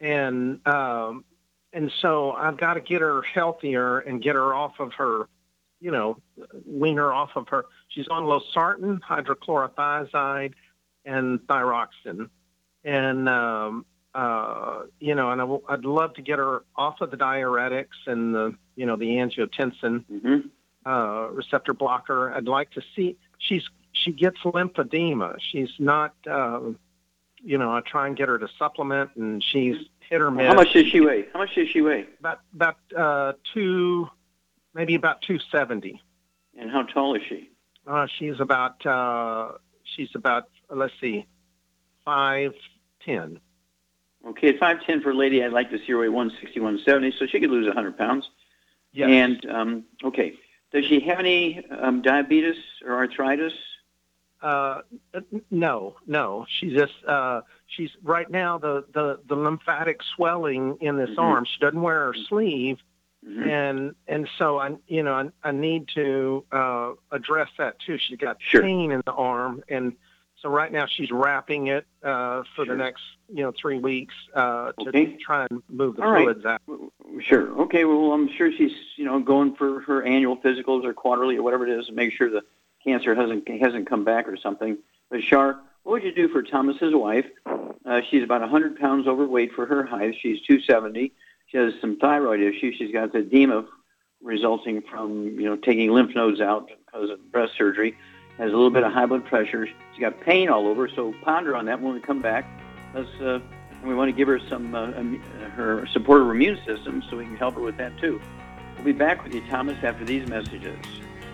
and 0.00 0.66
um, 0.66 1.24
and 1.72 1.90
so 2.00 2.32
I've 2.32 2.56
got 2.56 2.74
to 2.74 2.80
get 2.80 3.00
her 3.00 3.22
healthier 3.22 3.98
and 3.98 4.22
get 4.22 4.34
her 4.34 4.54
off 4.54 4.74
of 4.78 4.92
her, 4.94 5.28
you 5.80 5.90
know, 5.90 6.18
wean 6.66 6.96
her 6.96 7.12
off 7.12 7.30
of 7.36 7.48
her. 7.48 7.66
She's 7.88 8.08
on 8.08 8.24
losartan, 8.24 9.00
hydrochlorothiazide, 9.00 10.54
and 11.04 11.40
thyroxine, 11.40 12.28
and 12.84 13.28
um, 13.28 13.84
uh, 14.14 14.82
you 14.98 15.14
know, 15.14 15.30
and 15.30 15.40
I 15.40 15.44
w- 15.44 15.62
I'd 15.68 15.84
love 15.84 16.14
to 16.14 16.22
get 16.22 16.38
her 16.38 16.64
off 16.76 17.00
of 17.02 17.10
the 17.10 17.16
diuretics 17.18 18.06
and 18.06 18.34
the, 18.34 18.54
you 18.74 18.86
know, 18.86 18.96
the 18.96 19.06
angiotensin 19.16 20.04
Mm-hmm. 20.10 20.48
uh, 20.88 21.28
receptor 21.28 21.74
blocker. 21.74 22.32
I'd 22.32 22.48
like 22.48 22.70
to 22.72 22.82
see 22.94 23.16
she's 23.38 23.64
she 23.92 24.12
gets 24.12 24.38
lymphedema. 24.40 25.36
She's 25.40 25.70
not, 25.78 26.14
um, 26.30 26.78
you 27.42 27.58
know, 27.58 27.72
I 27.72 27.80
try 27.80 28.06
and 28.06 28.16
get 28.16 28.28
her 28.28 28.38
to 28.38 28.48
supplement, 28.58 29.10
and 29.16 29.42
she's 29.42 29.76
hit 30.08 30.20
or 30.20 30.30
miss. 30.30 30.48
How 30.48 30.54
much 30.54 30.72
does 30.72 30.86
she 30.86 31.00
weigh? 31.00 31.26
How 31.32 31.40
much 31.40 31.54
does 31.54 31.68
she 31.68 31.80
weigh? 31.80 32.06
About 32.20 32.40
about 32.54 32.76
uh, 32.96 33.32
two, 33.52 34.08
maybe 34.74 34.94
about 34.94 35.22
two 35.22 35.38
seventy. 35.50 36.02
And 36.58 36.70
how 36.70 36.82
tall 36.82 37.14
is 37.14 37.22
she? 37.28 37.50
Uh, 37.86 38.06
she's 38.18 38.40
about 38.40 38.84
uh, 38.86 39.52
she's 39.84 40.10
about 40.14 40.48
let's 40.70 40.94
see, 41.00 41.26
five 42.04 42.54
ten. 43.04 43.40
Okay, 44.26 44.56
five 44.58 44.82
ten 44.84 45.00
for 45.02 45.10
a 45.10 45.14
lady, 45.14 45.44
I'd 45.44 45.52
like 45.52 45.70
to 45.70 45.78
see 45.78 45.92
her 45.92 45.98
weigh 45.98 46.08
one 46.08 46.32
sixty, 46.40 46.58
one 46.58 46.80
seventy, 46.84 47.12
so 47.16 47.26
she 47.26 47.38
could 47.38 47.50
lose 47.50 47.72
hundred 47.72 47.96
pounds. 47.96 48.28
Yes. 48.92 49.08
And 49.10 49.46
um, 49.50 49.84
okay, 50.02 50.34
does 50.72 50.84
she 50.84 51.00
have 51.00 51.18
any 51.18 51.64
um, 51.70 52.02
diabetes 52.02 52.56
or 52.84 52.94
arthritis? 52.94 53.52
Uh, 54.46 54.80
no, 55.50 55.96
no. 56.06 56.46
She's 56.48 56.72
just 56.72 56.92
uh, 57.08 57.40
she's 57.66 57.90
right 58.04 58.30
now 58.30 58.58
the, 58.58 58.84
the, 58.94 59.18
the 59.28 59.34
lymphatic 59.34 60.00
swelling 60.14 60.76
in 60.80 60.96
this 60.96 61.10
Mhm. 61.10 61.18
arm. 61.18 61.44
She 61.46 61.58
doesn't 61.58 61.80
wear 61.82 62.06
her 62.06 62.14
sleeve, 62.28 62.78
Mhm. 63.26 63.44
and 63.48 63.94
and 64.06 64.28
so 64.38 64.58
I 64.58 64.76
you 64.86 65.02
know 65.02 65.14
I, 65.14 65.48
I 65.48 65.50
need 65.50 65.88
to 65.94 66.44
uh, 66.52 66.92
address 67.10 67.48
that 67.58 67.80
too. 67.80 67.98
She's 67.98 68.18
got 68.18 68.36
Sure. 68.40 68.62
pain 68.62 68.92
in 68.92 69.02
the 69.04 69.12
arm, 69.12 69.64
and 69.68 69.94
so 70.40 70.48
right 70.48 70.70
now 70.70 70.86
she's 70.86 71.10
wrapping 71.10 71.66
it 71.66 71.84
uh, 72.04 72.44
for 72.54 72.64
Sure. 72.64 72.66
the 72.66 72.76
next 72.76 73.02
you 73.28 73.42
know 73.42 73.52
three 73.60 73.80
weeks 73.80 74.14
uh, 74.32 74.70
to 74.78 74.88
Okay. 74.90 75.16
try 75.16 75.46
and 75.50 75.60
move 75.68 75.96
the 75.96 76.04
All 76.04 76.12
right. 76.12 76.22
fluids 76.22 76.44
out. 76.46 76.60
Sure. 77.20 77.48
Okay. 77.62 77.84
Well, 77.84 78.12
I'm 78.12 78.28
sure 78.28 78.52
she's 78.52 78.76
you 78.94 79.06
know 79.06 79.18
going 79.18 79.56
for 79.56 79.80
her 79.80 80.04
annual 80.04 80.36
physicals 80.36 80.84
or 80.84 80.92
quarterly 80.94 81.36
or 81.36 81.42
whatever 81.42 81.66
it 81.66 81.76
is 81.76 81.86
to 81.86 81.92
make 81.92 82.12
sure 82.12 82.30
the 82.30 82.44
cancer 82.86 83.14
hasn't 83.14 83.48
hasn't 83.60 83.88
come 83.88 84.04
back 84.04 84.28
or 84.28 84.36
something. 84.36 84.78
But 85.10 85.22
Shar, 85.22 85.60
what 85.82 85.92
would 85.92 86.02
you 86.04 86.14
do 86.14 86.28
for 86.28 86.42
Thomas's 86.42 86.94
wife? 86.94 87.26
Uh, 87.84 88.00
she's 88.10 88.22
about 88.22 88.40
100 88.40 88.78
pounds 88.78 89.06
overweight 89.06 89.52
for 89.52 89.66
her 89.66 89.84
height. 89.84 90.14
She's 90.20 90.40
270. 90.42 91.12
She 91.46 91.56
has 91.56 91.74
some 91.80 91.96
thyroid 91.98 92.40
issues. 92.40 92.74
She's 92.76 92.92
got 92.92 93.14
edema 93.14 93.66
resulting 94.22 94.82
from 94.82 95.38
you 95.38 95.44
know 95.44 95.56
taking 95.56 95.90
lymph 95.90 96.14
nodes 96.14 96.40
out 96.40 96.68
because 96.68 97.10
of 97.10 97.32
breast 97.32 97.52
surgery. 97.56 97.96
Has 98.38 98.52
a 98.52 98.56
little 98.56 98.70
bit 98.70 98.82
of 98.82 98.92
high 98.92 99.06
blood 99.06 99.24
pressure. 99.24 99.66
She's 99.66 100.00
got 100.00 100.20
pain 100.20 100.48
all 100.48 100.66
over. 100.66 100.88
So 100.88 101.14
ponder 101.22 101.56
on 101.56 101.66
that 101.66 101.80
when 101.80 101.94
we 101.94 102.00
come 102.00 102.22
back. 102.22 102.46
Let's. 102.94 103.08
Uh, 103.20 103.40
we 103.84 103.94
want 103.94 104.08
to 104.08 104.16
give 104.16 104.26
her 104.26 104.40
some 104.48 104.74
uh, 104.74 104.86
um, 104.96 105.20
her 105.54 105.86
support 105.92 106.22
her 106.22 106.30
immune 106.32 106.58
system 106.66 107.02
so 107.08 107.16
we 107.16 107.24
can 107.24 107.36
help 107.36 107.54
her 107.54 107.60
with 107.60 107.76
that 107.76 107.96
too. 107.98 108.20
We'll 108.76 108.84
be 108.84 108.92
back 108.92 109.22
with 109.22 109.34
you, 109.34 109.46
Thomas, 109.48 109.76
after 109.82 110.04
these 110.04 110.28
messages. 110.28 110.76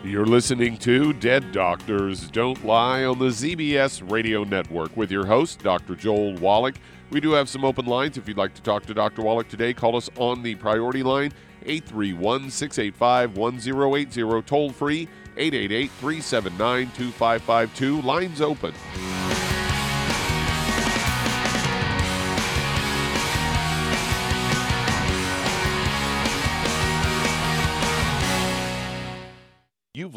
You're 0.04 0.26
listening 0.26 0.78
to 0.78 1.12
Dead 1.12 1.52
Doctors 1.52 2.28
Don't 2.28 2.64
Lie 2.66 3.04
on 3.04 3.20
the 3.20 3.26
ZBS 3.26 4.10
Radio 4.10 4.42
Network 4.42 4.96
with 4.96 5.12
your 5.12 5.24
host, 5.24 5.62
Dr. 5.62 5.94
Joel 5.94 6.34
Wallach. 6.38 6.74
We 7.10 7.20
do 7.20 7.30
have 7.30 7.48
some 7.48 7.64
open 7.64 7.86
lines. 7.86 8.18
If 8.18 8.26
you'd 8.26 8.36
like 8.36 8.52
to 8.54 8.62
talk 8.62 8.84
to 8.86 8.94
Dr. 8.94 9.22
Wallach 9.22 9.48
today, 9.48 9.72
call 9.72 9.94
us 9.96 10.10
on 10.16 10.42
the 10.42 10.56
priority 10.56 11.04
line, 11.04 11.32
831 11.64 12.50
685 12.50 13.36
1080, 13.36 14.42
toll 14.42 14.70
free, 14.70 15.06
888 15.36 15.90
379 15.92 16.90
2552. 16.96 18.02
Lines 18.02 18.40
open. 18.40 18.74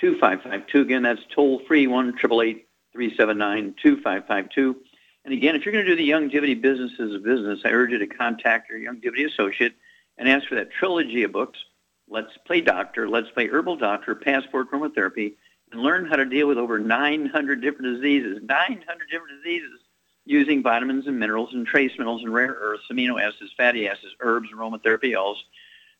2552. 0.00 0.80
Again, 0.80 1.02
that's 1.02 1.20
toll 1.34 1.60
free, 1.66 1.86
1 1.86 2.18
379 2.18 3.74
2552. 3.82 4.76
And 5.24 5.34
again, 5.34 5.54
if 5.54 5.64
you're 5.64 5.72
going 5.72 5.84
to 5.84 5.90
do 5.90 5.96
the 5.96 6.10
Youngevity 6.10 6.60
business 6.60 6.92
as 6.98 7.14
a 7.14 7.18
business, 7.18 7.60
I 7.64 7.70
urge 7.70 7.90
you 7.90 7.98
to 7.98 8.06
contact 8.06 8.70
your 8.70 8.78
Youngevity 8.78 9.26
associate 9.26 9.74
and 10.16 10.28
ask 10.28 10.48
for 10.48 10.54
that 10.54 10.70
trilogy 10.70 11.22
of 11.22 11.32
books, 11.32 11.58
Let's 12.08 12.36
Play 12.46 12.62
Doctor, 12.62 13.08
Let's 13.08 13.30
Play 13.30 13.48
Herbal 13.48 13.76
Doctor, 13.76 14.14
Passport 14.14 14.70
Chromotherapy, 14.70 15.34
and 15.72 15.82
learn 15.82 16.06
how 16.06 16.16
to 16.16 16.24
deal 16.24 16.48
with 16.48 16.58
over 16.58 16.78
900 16.78 17.60
different 17.60 17.94
diseases, 17.94 18.42
900 18.42 19.10
different 19.10 19.42
diseases 19.42 19.80
using 20.24 20.62
vitamins 20.62 21.06
and 21.06 21.18
minerals 21.18 21.52
and 21.52 21.66
trace 21.66 21.92
minerals 21.98 22.22
and 22.22 22.32
rare 22.32 22.56
earths, 22.60 22.84
amino 22.90 23.20
acids, 23.20 23.52
fatty 23.56 23.88
acids, 23.88 24.14
herbs, 24.20 24.48
aromatherapy 24.52 25.16
oils. 25.16 25.42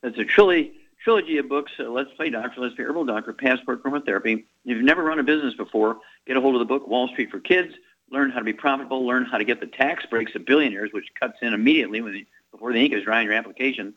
That's 0.03 0.19
a 0.19 0.25
trilogy, 0.25 0.73
trilogy 1.03 1.39
of 1.39 1.49
books, 1.49 1.73
uh, 1.79 1.85
Let's 1.85 2.13
Play 2.13 2.31
Doctor, 2.31 2.61
Let's 2.61 2.75
Play 2.75 2.85
Herbal 2.85 3.07
Doctor, 3.07 3.33
Passport 3.33 3.83
Chromotherapy. 3.83 4.35
If 4.35 4.45
you've 4.65 4.85
never 4.85 5.03
run 5.03 5.19
a 5.19 5.23
business 5.23 5.55
before, 5.55 5.99
get 6.27 6.37
a 6.37 6.41
hold 6.41 6.55
of 6.55 6.59
the 6.61 6.67
book, 6.67 6.87
Wall 6.87 7.09
Street 7.09 7.31
for 7.31 7.41
Kids. 7.41 7.75
Learn 8.11 8.31
how 8.31 8.39
to 8.39 8.45
be 8.45 8.53
profitable. 8.53 9.07
Learn 9.07 9.25
how 9.25 9.39
to 9.39 9.45
get 9.45 9.61
the 9.61 9.67
tax 9.67 10.05
breaks 10.07 10.35
of 10.35 10.45
billionaires, 10.45 10.91
which 10.93 11.07
cuts 11.19 11.39
in 11.43 11.55
immediately 11.55 12.01
when 12.01 12.13
the, 12.13 12.27
before 12.51 12.73
the 12.73 12.81
ink 12.81 12.93
is 12.93 13.05
dry 13.05 13.21
on 13.21 13.25
your 13.25 13.35
application. 13.35 13.95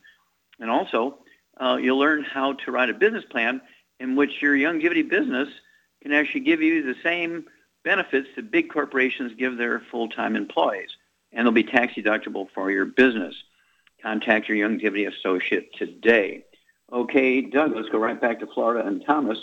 And 0.60 0.70
also, 0.70 1.18
uh, 1.60 1.78
you'll 1.82 1.98
learn 1.98 2.24
how 2.24 2.54
to 2.54 2.72
write 2.72 2.90
a 2.90 2.94
business 2.94 3.26
plan 3.30 3.62
in 4.00 4.16
which 4.16 4.42
your 4.42 4.56
Youngevity 4.56 5.10
business 5.10 5.50
can 6.02 6.14
actually 6.14 6.42
give 6.42 6.62
you 6.62 6.84
the 6.84 6.96
same 7.04 7.46
benefits 7.84 8.30
that 8.36 8.52
big 8.52 8.70
corporations 8.70 9.34
give 9.38 9.58
their 9.58 9.82
full-time 9.92 10.36
employees, 10.36 10.90
and 11.32 11.46
they'll 11.46 11.54
be 11.54 11.64
tax 11.64 11.94
deductible 11.94 12.48
for 12.54 12.72
your 12.72 12.86
business. 12.86 13.36
Contact 14.02 14.48
your 14.48 14.58
Youngevity 14.58 15.08
associate 15.08 15.74
today. 15.76 16.44
Okay, 16.98 17.42
Doug, 17.42 17.76
let's 17.76 17.90
go 17.90 17.98
right 17.98 18.20
back 18.22 18.40
to 18.40 18.48
Florida 18.54 18.88
and 18.88 19.04
Thomas. 19.06 19.38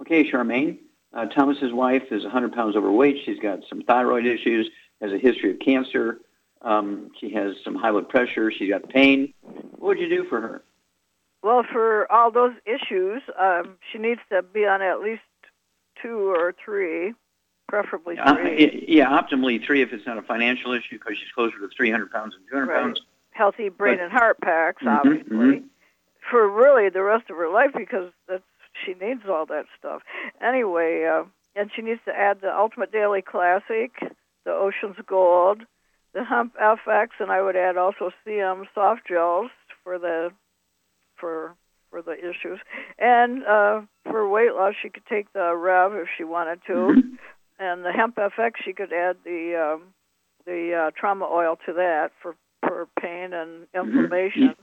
Okay, 0.00 0.28
Charmaine, 0.28 0.78
uh, 1.14 1.26
Thomas's 1.26 1.72
wife 1.72 2.02
is 2.10 2.24
100 2.24 2.52
pounds 2.52 2.74
overweight. 2.76 3.18
She's 3.24 3.38
got 3.38 3.60
some 3.68 3.82
thyroid 3.82 4.26
issues, 4.26 4.68
has 5.00 5.12
a 5.12 5.18
history 5.18 5.52
of 5.52 5.60
cancer. 5.60 6.18
Um, 6.62 7.12
she 7.20 7.30
has 7.34 7.54
some 7.62 7.76
high 7.76 7.92
blood 7.92 8.08
pressure. 8.08 8.50
She's 8.50 8.68
got 8.68 8.88
pain. 8.88 9.32
What 9.42 9.80
would 9.96 9.98
you 10.00 10.08
do 10.08 10.24
for 10.28 10.40
her? 10.40 10.62
Well, 11.44 11.62
for 11.70 12.10
all 12.10 12.32
those 12.32 12.54
issues, 12.66 13.22
um, 13.38 13.76
she 13.92 13.98
needs 13.98 14.20
to 14.30 14.42
be 14.42 14.66
on 14.66 14.82
at 14.82 15.00
least 15.00 15.22
two 16.02 16.32
or 16.34 16.52
three, 16.64 17.14
preferably 17.68 18.18
Uh, 18.18 18.34
three. 18.34 18.84
yeah, 18.88 19.06
optimally 19.08 19.64
three 19.64 19.82
if 19.82 19.92
it's 19.92 20.04
not 20.04 20.18
a 20.18 20.22
financial 20.22 20.72
issue 20.72 20.98
because 20.98 21.16
she's 21.16 21.30
closer 21.30 21.58
to 21.60 21.68
300 21.68 22.10
pounds 22.10 22.34
than 22.34 22.42
200 22.50 22.72
Right. 22.72 22.82
pounds. 22.82 23.00
Healthy 23.30 23.68
brain 23.68 23.98
But- 23.98 24.04
and 24.04 24.12
heart 24.12 24.40
packs, 24.40 24.82
obviously, 24.84 25.30
mhm. 25.30 25.64
For 26.30 26.48
really 26.48 26.88
the 26.90 27.02
rest 27.02 27.30
of 27.30 27.36
her 27.36 27.50
life 27.50 27.70
because 27.76 28.10
that's 28.28 28.42
she 28.84 28.94
needs 28.94 29.22
all 29.28 29.46
that 29.46 29.64
stuff. 29.78 30.02
Anyway, 30.40 31.04
uh, 31.04 31.24
and 31.56 31.70
she 31.74 31.82
needs 31.82 32.00
to 32.04 32.12
add 32.12 32.40
the 32.40 32.56
Ultimate 32.56 32.92
Daily 32.92 33.22
Classic, 33.22 33.90
the 34.44 34.52
Ocean's 34.52 34.96
Gold, 35.06 35.62
the 36.14 36.24
Hemp 36.24 36.54
FX, 36.56 37.08
and 37.18 37.30
I 37.30 37.42
would 37.42 37.56
add 37.56 37.76
also 37.76 38.10
CM 38.26 38.64
soft 38.74 39.02
gels 39.08 39.50
for 39.82 39.98
the 39.98 40.30
for 41.16 41.54
for 41.90 42.02
the 42.02 42.12
issues. 42.12 42.60
And 42.98 43.44
uh, 43.44 43.80
for 44.04 44.28
weight 44.28 44.52
loss, 44.54 44.74
she 44.80 44.90
could 44.90 45.06
take 45.06 45.32
the 45.32 45.54
Rev 45.56 45.94
if 45.94 46.08
she 46.16 46.24
wanted 46.24 46.60
to, 46.66 46.72
Mm-hmm. 46.72 47.14
and 47.58 47.84
the 47.84 47.92
Hemp 47.92 48.16
FX, 48.16 48.52
she 48.64 48.72
could 48.72 48.92
add 48.92 49.16
the 49.24 49.74
um, 49.74 49.94
the 50.46 50.86
uh, 50.88 50.90
trauma 50.98 51.26
oil 51.26 51.58
to 51.66 51.72
that 51.74 52.10
for 52.22 52.36
for 52.66 52.86
pain 53.00 53.32
and 53.32 53.66
inflammation. 53.74 54.54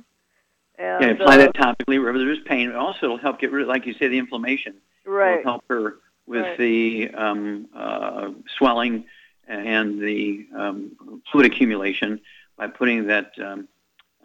And 0.77 1.01
yeah, 1.01 1.09
apply 1.11 1.35
uh, 1.35 1.37
that 1.37 1.53
topically 1.55 1.99
wherever 1.99 2.17
there's 2.19 2.39
pain. 2.45 2.71
Also, 2.73 3.05
it'll 3.05 3.17
help 3.17 3.39
get 3.39 3.51
rid 3.51 3.63
of, 3.63 3.67
like 3.69 3.85
you 3.85 3.93
say, 3.93 4.07
the 4.07 4.17
inflammation. 4.17 4.75
right. 5.05 5.39
It'll 5.39 5.51
help 5.53 5.63
her 5.69 5.97
with 6.27 6.41
Right. 6.43 6.57
the 6.57 7.09
um, 7.13 7.67
uh, 7.75 8.29
swelling 8.57 9.05
and 9.47 10.01
the 10.01 10.47
um, 10.55 11.21
fluid 11.31 11.45
accumulation 11.45 12.19
by 12.57 12.67
putting 12.67 13.07
that 13.07 13.31
um, 13.39 13.67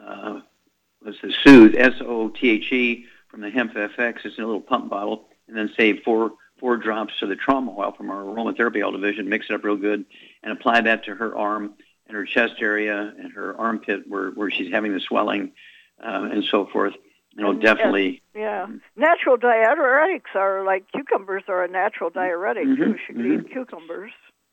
uh, 0.03 0.41
what's 1.03 1.21
the 1.21 1.33
Soothe 1.45 1.75
S 1.77 1.95
O 2.01 2.29
T 2.31 2.49
H 2.51 2.73
E 2.73 3.05
from 3.29 3.43
the 3.43 3.51
Hemp 3.51 3.75
FX. 3.75 4.25
It's 4.25 4.39
in 4.39 4.45
a 4.45 4.47
little 4.47 4.61
pump 4.63 4.89
bottle, 4.91 5.29
and 5.47 5.57
then 5.57 5.71
say 5.77 5.99
four 6.01 6.33
four 6.59 6.77
drops 6.77 7.15
of 7.23 7.29
the 7.29 7.37
trauma 7.37 7.75
oil 7.77 7.93
from 7.93 8.11
our 8.11 8.23
aromatherapy 8.23 8.83
oil 8.85 8.93
division. 8.93 9.29
Mix 9.29 9.47
it 9.51 9.55
up 9.55 9.63
real 9.65 9.77
good, 9.77 10.05
and 10.43 10.53
apply 10.53 10.81
that 10.83 11.05
to 11.05 11.15
her 11.15 11.37
arm 11.37 11.75
and 12.07 12.17
her 12.17 12.25
chest 12.25 12.55
area 12.61 13.13
and 13.19 13.33
her 13.35 13.57
armpit 13.59 14.09
where 14.09 14.31
where 14.31 14.51
she's 14.51 14.73
having 14.73 14.93
the 14.95 15.01
swelling 15.01 15.53
um, 16.03 16.31
and 16.31 16.45
so 16.45 16.67
forth. 16.67 16.95
And, 17.37 17.47
uh, 17.47 17.53
definitely. 17.53 18.23
Yeah, 18.35 18.67
natural 18.97 19.37
diuretics 19.37 20.35
are 20.35 20.65
like 20.65 20.85
cucumbers 20.93 21.45
are 21.49 21.63
a 21.63 21.69
natural 21.69 22.11
diuretic 22.11 22.65
too. 22.65 22.71
Mhm, 22.71 22.99
She 23.07 23.13
could 23.13 23.27
eat 23.27 23.53
cucumbers. 23.53 24.13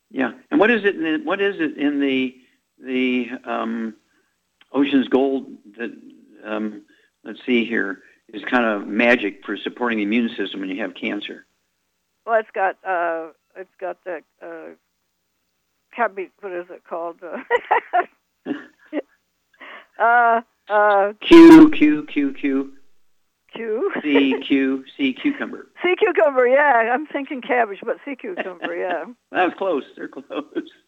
Yeah. 0.10 0.34
And 0.52 0.60
what 0.60 0.70
is 0.72 0.86
it? 0.86 0.96
In 0.96 1.04
the, 1.04 1.18
what 1.24 1.42
is 1.42 1.56
it 1.60 1.78
in 1.78 2.00
the 2.00 2.36
the 2.80 3.30
um, 3.44 3.96
Ocean's 4.72 5.08
Gold 5.08 5.48
that? 5.78 5.92
Um, 6.46 6.84
let's 7.24 7.40
see 7.46 7.66
here. 7.66 8.00
Is 8.34 8.44
kind 8.44 8.66
of 8.66 8.86
magic 8.88 9.46
for 9.46 9.56
supporting 9.58 10.00
the 10.00 10.04
immune 10.04 10.30
system 10.36 10.60
when 10.60 10.70
you 10.70 10.82
have 10.82 10.94
cancer. 10.94 11.46
Well, 12.26 12.40
it's 12.40 12.52
got 12.52 12.78
uh, 12.86 13.30
it's 13.56 13.76
got 13.80 14.04
that 14.06 14.24
uh. 14.42 14.76
What 15.96 16.52
is 16.52 16.68
it 16.70 16.84
called? 16.88 17.18
Uh, 20.00 20.42
uh, 20.70 21.14
Q 21.22 21.70
Q 21.72 22.06
Q 22.06 22.34
Q 22.34 22.74
Q. 23.54 23.92
C 24.02 24.36
Q 24.46 24.86
C 24.96 25.14
cucumber. 25.14 25.68
Sea 25.84 25.96
cucumber, 25.98 26.48
yeah. 26.48 26.92
I'm 26.94 27.08
thinking 27.08 27.42
cabbage, 27.42 27.80
but 27.84 27.98
sea 28.06 28.16
cucumber, 28.16 28.76
yeah. 28.76 29.06
That 29.32 29.46
was 29.46 29.54
close. 29.58 29.84
They're 29.96 30.08
close. 30.08 30.26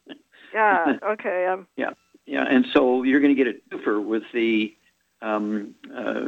Yeah. 0.51 0.97
Okay. 1.03 1.45
Um. 1.45 1.67
Yeah, 1.77 1.91
yeah, 2.25 2.43
and 2.43 2.65
so 2.73 3.03
you're 3.03 3.19
going 3.19 3.35
to 3.35 3.43
get 3.43 3.55
a 3.55 3.75
twofer 3.75 4.03
with 4.03 4.23
the 4.33 4.75
um, 5.21 5.75
uh, 5.95 6.25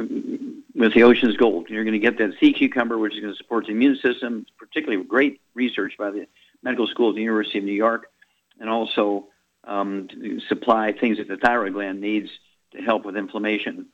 with 0.76 0.94
the 0.94 1.02
Ocean's 1.02 1.36
Gold. 1.36 1.68
You're 1.68 1.84
going 1.84 1.92
to 1.92 1.98
get 1.98 2.18
that 2.18 2.34
sea 2.38 2.52
cucumber, 2.52 2.98
which 2.98 3.14
is 3.14 3.20
going 3.20 3.32
to 3.32 3.36
support 3.36 3.66
the 3.66 3.72
immune 3.72 3.96
system, 3.96 4.46
particularly 4.58 5.02
great 5.04 5.40
research 5.54 5.94
by 5.98 6.10
the 6.10 6.26
medical 6.62 6.86
school 6.86 7.08
at 7.08 7.14
the 7.14 7.20
University 7.20 7.58
of 7.58 7.64
New 7.64 7.72
York, 7.72 8.10
and 8.60 8.70
also 8.70 9.26
um, 9.64 10.08
supply 10.48 10.92
things 10.92 11.18
that 11.18 11.28
the 11.28 11.36
thyroid 11.36 11.72
gland 11.72 12.00
needs 12.00 12.30
to 12.72 12.82
help 12.82 13.04
with 13.04 13.16
inflammation, 13.16 13.86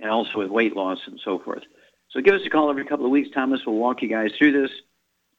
and 0.00 0.10
also 0.10 0.38
with 0.38 0.50
weight 0.50 0.76
loss 0.76 0.98
and 1.06 1.20
so 1.24 1.38
forth. 1.38 1.62
So 2.10 2.20
give 2.20 2.34
us 2.34 2.42
a 2.44 2.50
call 2.50 2.70
every 2.70 2.84
couple 2.84 3.04
of 3.04 3.10
weeks. 3.10 3.30
Thomas 3.32 3.60
We'll 3.66 3.76
walk 3.76 4.02
you 4.02 4.08
guys 4.08 4.32
through 4.36 4.52
this, 4.52 4.70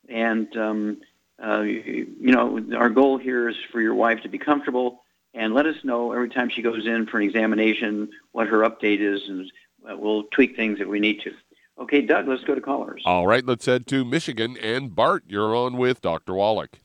and 0.10 0.56
um, 0.58 1.02
uh, 1.44 1.62
you 1.62 2.08
you 2.20 2.32
know 2.32 2.64
our 2.78 2.90
goal 2.90 3.18
here 3.18 3.50
is 3.50 3.56
for 3.72 3.82
your 3.82 3.96
wife 3.96 4.22
to 4.22 4.30
be 4.30 4.38
comfortable 4.38 5.04
and 5.34 5.54
let 5.54 5.66
us 5.66 5.76
know 5.84 6.12
every 6.12 6.30
time 6.30 6.50
she 6.50 6.62
goes 6.62 6.86
in 6.86 7.08
for 7.08 7.20
an 7.20 7.24
examination 7.24 8.10
what 8.32 8.48
her 8.48 8.60
update 8.60 9.00
is, 9.00 9.28
and 9.28 9.52
uh, 9.90 9.98
we'll 9.98 10.24
tweak 10.24 10.56
things 10.56 10.80
if 10.80 10.88
we 10.88 11.00
need 11.00 11.22
to. 11.22 11.34
Okay, 11.80 12.02
Doug, 12.02 12.28
let's 12.28 12.44
go 12.44 12.54
to 12.54 12.62
callers. 12.62 13.02
All 13.06 13.26
right, 13.26 13.44
let's 13.44 13.66
head 13.66 13.88
to 13.88 14.06
Michigan. 14.06 14.58
And 14.62 14.96
Bart, 14.96 15.24
you're 15.28 15.56
on 15.56 15.78
with 15.78 16.02
Dr. 16.02 16.36
Wallach. 16.36 16.80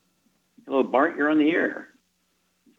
Hello, 0.66 0.82
Bart, 0.82 1.16
you're 1.16 1.30
on 1.30 1.38
the 1.38 1.50
air. 1.50 1.88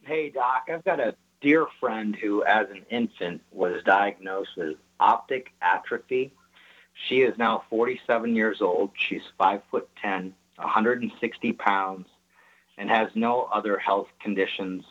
Hey, 0.02 0.30
Doc, 0.30 0.68
I've 0.72 0.84
got 0.84 0.98
a 0.98 1.14
dear 1.40 1.66
friend 1.78 2.14
who, 2.16 2.44
as 2.44 2.68
an 2.70 2.84
infant, 2.90 3.42
was 3.50 3.82
diagnosed 3.84 4.50
with 4.56 4.76
optic 4.98 5.52
atrophy. 5.62 6.32
She 7.08 7.22
is 7.22 7.36
now 7.38 7.64
47 7.70 8.34
years 8.34 8.60
old. 8.60 8.90
She's 8.94 9.22
5 9.38 9.62
foot 9.70 9.88
10, 10.02 10.34
160 10.56 11.52
pounds, 11.54 12.08
and 12.76 12.90
has 12.90 13.08
no 13.14 13.48
other 13.52 13.78
health 13.78 14.08
conditions 14.20 14.84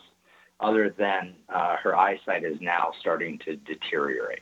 other 0.59 0.89
than 0.89 1.35
uh, 1.47 1.77
her 1.77 1.95
eyesight 1.95 2.43
is 2.43 2.59
now 2.59 2.91
starting 2.99 3.37
to 3.39 3.55
deteriorate. 3.55 4.41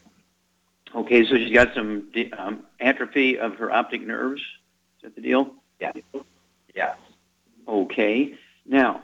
Okay, 0.96 1.26
so 1.26 1.36
she's 1.36 1.54
got 1.54 1.74
some 1.76 2.08
um, 2.38 2.64
atrophy 2.80 3.38
of 3.38 3.56
her 3.56 3.72
optic 3.72 4.02
nerves. 4.02 4.42
Is 4.42 5.04
that 5.04 5.16
the 5.16 5.22
deal? 5.22 5.54
Yeah. 5.80 5.92
Yes. 6.74 6.98
Okay. 7.68 8.34
Now, 8.66 9.02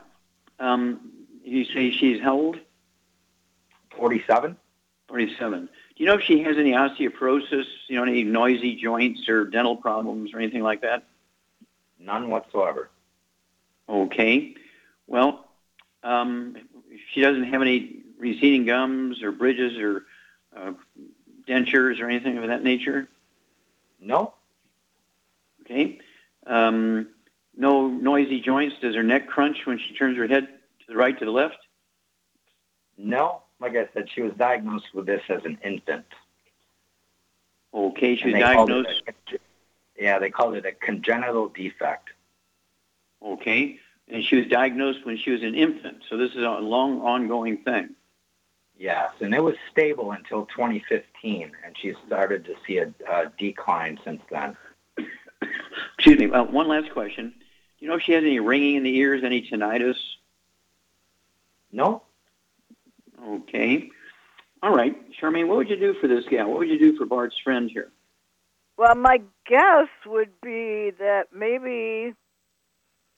um, 0.60 1.12
you 1.43 1.66
say 1.66 1.91
she's 1.91 2.22
how 2.22 2.34
old? 2.34 2.60
47? 3.98 4.58
47. 5.08 5.66
Do 5.66 5.70
you 5.98 6.06
know 6.06 6.16
if 6.16 6.22
she 6.22 6.41
has 6.44 6.58
any 6.58 6.72
osteoporosis, 6.72 7.66
you 7.88 7.98
know, 7.98 8.04
any 8.04 8.24
noisy 8.24 8.76
joints 8.76 9.30
or 9.30 9.46
dental 9.46 9.76
problems 9.76 10.34
or 10.34 10.39
anything 10.39 10.64
like 10.64 10.82
that? 10.82 11.06
None 12.00 12.30
whatsoever. 12.30 12.89
Okay. 13.88 14.56
Well, 15.08 15.46
um, 16.04 16.56
she 17.12 17.22
doesn't 17.22 17.44
have 17.44 17.62
any 17.62 17.98
receding 18.18 18.66
gums 18.66 19.22
or 19.22 19.32
bridges 19.32 19.78
or 19.78 20.06
uh, 20.56 20.74
dentures 21.48 22.02
or 22.02 22.10
anything 22.10 22.38
of 22.38 22.48
that 22.48 22.64
nature. 22.64 23.08
No. 24.00 24.34
Okay. 25.62 26.00
Um, 26.46 27.08
no 27.56 27.88
noisy 27.88 28.41
joints. 28.41 28.76
Does 28.82 28.96
her 28.96 29.04
neck 29.04 29.28
crunch 29.28 29.66
when 29.66 29.78
she 29.78 29.94
turns 29.94 30.18
her 30.18 30.28
head 30.28 30.48
to 30.48 30.86
the 30.88 30.96
right, 30.96 31.18
to 31.18 31.26
the 31.26 31.32
left? 31.32 31.58
No. 32.98 33.44
Like 33.64 33.78
I 33.78 33.88
said, 33.93 34.09
she 34.14 34.22
was 34.22 34.34
diagnosed 34.34 34.93
with 34.93 35.05
this 35.05 35.22
as 35.30 35.45
an 35.45 35.57
infant. 35.64 36.05
Okay. 37.74 38.18
She 38.18 38.26
was 38.26 38.34
And 38.34 38.43
they 38.43 38.53
called 38.53 38.70
it 38.72 38.84
diagnosed. 38.84 39.03
a- 39.32 40.03
yeah, 40.03 40.20
they 40.20 40.30
called 40.30 40.55
it 40.55 40.66
a 40.66 40.74
congenital 40.74 41.47
defect. 41.47 42.09
Okay. 43.26 43.80
And 44.09 44.22
she 44.22 44.36
was 44.36 44.47
diagnosed 44.47 45.05
when 45.05 45.16
she 45.18 45.32
was 45.32 45.43
an 45.43 45.55
infant. 45.55 46.03
So 46.09 46.18
this 46.18 46.32
is 46.32 46.43
a 46.43 46.49
long, 46.59 46.99
ongoing 47.03 47.55
thing. 47.59 47.91
Yes, 48.78 49.11
and 49.22 49.34
it 49.34 49.41
was 49.41 49.55
stable 49.72 50.11
until 50.11 50.45
2015, 50.47 51.51
and 51.64 51.78
she 51.78 51.93
started 52.05 52.43
to 52.45 52.55
see 52.68 52.80
a, 52.80 52.93
a 53.09 53.32
decline 53.39 53.97
since 54.03 54.22
then. 54.30 54.57
Excuse 55.97 56.20
me. 56.20 56.30
Uh, 56.32 56.43
one 56.43 56.68
last 56.68 56.91
question. 56.91 57.30
Do 57.30 57.86
you 57.86 57.88
know 57.88 57.95
if 57.95 58.01
she 58.01 58.11
has 58.11 58.24
any 58.26 58.41
ringing 58.41 58.76
in 58.76 58.84
the 58.84 58.93
ears, 58.97 59.24
any 59.24 59.41
tinnitus? 59.47 59.95
No. 61.72 62.01
Okay. 63.28 63.90
All 64.62 64.76
right. 64.76 64.96
Charmaine, 65.20 65.48
what 65.48 65.58
would 65.58 65.70
you 65.70 65.78
do 65.78 65.94
for 66.00 66.08
this 66.08 66.24
gal? 66.30 66.50
What 66.50 66.60
would 66.60 66.70
you 66.70 66.80
do 66.80 66.98
for 66.98 67.06
Bart's 67.06 67.36
friend 67.44 67.70
here? 67.70 67.92
Well, 68.78 68.96
my 68.96 69.22
guess 69.46 69.88
would 70.06 70.32
be 70.42 70.92
that 71.00 71.26
maybe 71.34 72.14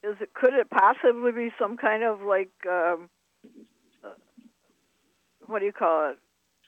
is 0.04 0.16
it 0.20 0.34
could 0.34 0.54
it 0.54 0.70
possibly 0.70 1.32
be 1.32 1.52
some 1.58 1.78
kind 1.78 2.04
of 2.04 2.22
like 2.22 2.52
um, 2.70 3.10
uh, 4.04 4.10
what 5.46 5.60
do 5.60 5.66
you 5.66 5.72
call 5.72 6.12
it? 6.12 6.18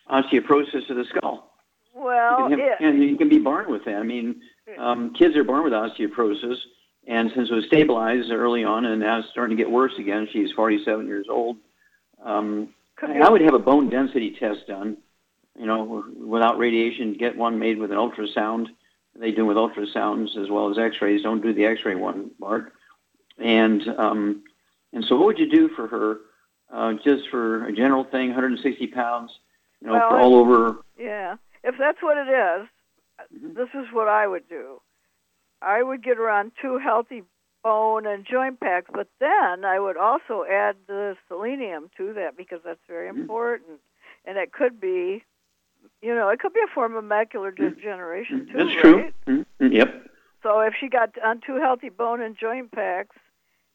Osteoporosis 0.10 0.90
of 0.90 0.96
the 0.96 1.06
skull. 1.16 1.52
Well, 1.94 2.50
you 2.50 2.56
can 2.56 2.66
have, 2.66 2.78
and 2.80 3.04
you 3.04 3.18
can 3.18 3.30
be 3.30 3.40
born 3.40 3.70
with 3.70 3.84
that. 3.86 3.96
I 3.96 4.04
mean, 4.04 4.42
um, 4.78 5.14
kids 5.14 5.36
are 5.36 5.44
born 5.44 5.64
with 5.64 5.74
osteoporosis, 5.74 6.58
and 7.08 7.32
since 7.36 7.50
it 7.50 7.54
was 7.54 7.66
stabilized 7.66 8.32
early 8.32 8.64
on, 8.64 8.86
and 8.86 9.02
now 9.02 9.20
it's 9.20 9.30
starting 9.32 9.58
to 9.58 9.62
get 9.62 9.70
worse 9.70 9.94
again. 9.98 10.28
She's 10.32 10.52
47 10.52 11.08
years 11.08 11.26
old. 11.30 11.58
Um, 12.24 12.74
I 13.02 13.20
I 13.20 13.30
would 13.30 13.42
have 13.42 13.54
a 13.54 13.60
bone 13.60 13.90
density 13.90 14.36
test 14.40 14.68
done. 14.68 14.98
You 15.58 15.66
know, 15.66 16.04
without 16.18 16.58
radiation, 16.60 17.14
get 17.14 17.36
one 17.36 17.58
made 17.58 17.80
with 17.80 17.92
an 17.92 17.98
ultrasound. 17.98 18.68
They 19.20 19.32
do 19.32 19.46
with 19.46 19.58
ultrasounds 19.58 20.38
as 20.38 20.50
well 20.52 20.70
as 20.70 20.78
X-rays. 20.78 21.24
Don't 21.24 21.42
do 21.42 21.52
the 21.54 21.66
X-ray 21.66 21.96
one, 21.96 22.30
Mark. 22.40 22.74
And 23.40 23.82
um, 23.98 24.44
and 24.94 25.04
so, 25.06 25.16
what 25.16 25.26
would 25.28 25.40
you 25.40 25.50
do 25.50 25.70
for 25.70 25.88
her? 25.88 26.18
Uh, 26.72 26.94
just 27.04 27.30
for 27.32 27.66
a 27.66 27.72
general 27.74 28.04
thing, 28.04 28.28
160 28.30 28.88
pounds. 28.88 29.32
You 29.82 29.88
know, 29.88 29.94
Well, 29.94 30.10
for 30.10 30.20
all 30.20 30.36
over. 30.36 30.78
Yeah. 31.00 31.38
If 31.64 31.76
that's 31.80 32.02
what 32.02 32.18
it 32.18 32.30
is, 32.30 32.68
Mm-hmm. 33.34 33.54
this 33.56 33.70
is 33.74 33.88
what 33.94 34.08
I 34.08 34.28
would 34.28 34.48
do. 34.48 34.80
I 35.62 35.82
would 35.82 36.04
get 36.04 36.18
her 36.18 36.30
on 36.30 36.52
two 36.62 36.78
healthy 36.78 37.24
bone 37.68 38.06
and 38.06 38.26
joint 38.26 38.60
packs, 38.62 38.90
but 38.94 39.10
then 39.20 39.66
I 39.66 39.78
would 39.80 39.98
also 39.98 40.46
add 40.50 40.76
the 40.88 41.16
selenium 41.28 41.90
to 41.98 42.14
that 42.14 42.38
because 42.38 42.60
that's 42.64 42.80
very 42.88 43.10
Mm-hmm. 43.10 43.22
important. 43.22 43.80
And 44.26 44.38
it 44.38 44.52
could 44.54 44.80
be, 44.80 45.24
you 46.02 46.14
know, 46.16 46.30
it 46.30 46.40
could 46.40 46.54
be 46.54 46.62
a 46.70 46.74
form 46.74 46.96
of 46.96 47.04
macular 47.04 47.52
degeneration 47.56 48.48
too, 48.48 48.58
Mm-hmm. 48.58 48.68
That's 48.68 48.82
true. 48.82 48.98
right? 48.98 49.14
Mhm. 49.28 49.74
Yep. 49.80 49.90
So 50.44 50.50
if 50.62 50.74
she 50.80 50.88
got 50.88 51.10
on 51.30 51.42
two 51.46 51.58
healthy 51.66 51.90
bone 51.90 52.22
and 52.22 52.38
joint 52.38 52.72
packs 52.72 53.18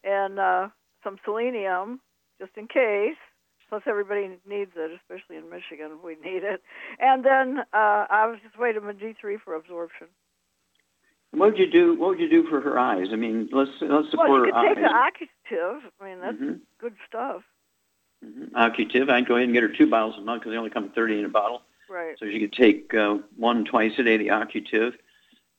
and 0.05 0.39
uh, 0.39 0.69
some 1.05 1.17
selenium, 1.25 2.01
just 2.41 2.53
in 2.57 2.67
case, 2.69 3.21
plus 3.69 3.83
everybody 3.87 4.25
needs 4.49 4.73
it, 4.77 4.91
especially 5.01 5.37
in 5.37 5.51
Michigan, 5.51 5.91
we 6.05 6.15
need 6.29 6.45
it. 6.45 6.63
And 6.99 7.25
then 7.25 7.47
uh, 7.73 8.03
I 8.09 8.27
was 8.27 8.39
just 8.45 8.57
vitamin 8.57 8.97
D3 8.97 9.41
for 9.45 9.55
absorption. 9.55 10.09
What 11.33 11.51
would 11.53 11.59
you 11.59 11.71
do? 11.71 11.95
What 11.95 12.11
would 12.11 12.21
you 12.21 12.29
do 12.29 12.47
for 12.49 12.61
her 12.61 12.79
eyes? 12.79 13.09
I 13.11 13.17
mean, 13.17 13.49
let's 13.53 13.71
let's 13.81 14.11
support 14.11 14.29
well, 14.31 14.47
you 14.47 14.53
her 14.53 14.53
could 14.53 14.69
take 14.69 14.85
the 14.85 14.89
eyes. 14.89 15.81
I 16.01 16.05
mean, 16.05 16.21
that's 16.21 16.37
Mhm. 16.37 16.61
good 16.79 16.95
stuff. 17.09 17.43
Occutive. 18.55 19.09
I'd 19.09 19.27
go 19.27 19.35
ahead 19.37 19.45
and 19.45 19.55
get 19.55 19.63
her 19.63 19.69
two 19.69 19.87
bottles 19.87 20.17
a 20.19 20.21
month 20.21 20.43
because 20.43 20.53
they 20.53 20.59
only 20.59 20.71
come 20.71 20.91
30 20.91 21.19
in 21.21 21.25
a 21.25 21.29
bottle. 21.29 21.63
Right. 21.89 22.19
So 22.19 22.27
she 22.27 22.39
could 22.39 22.53
take 22.53 22.95
uh, 22.95 23.19
one 23.37 23.65
twice 23.65 23.99
a 23.99 24.03
day, 24.03 24.17
the 24.19 24.31
Occutive, 24.31 24.97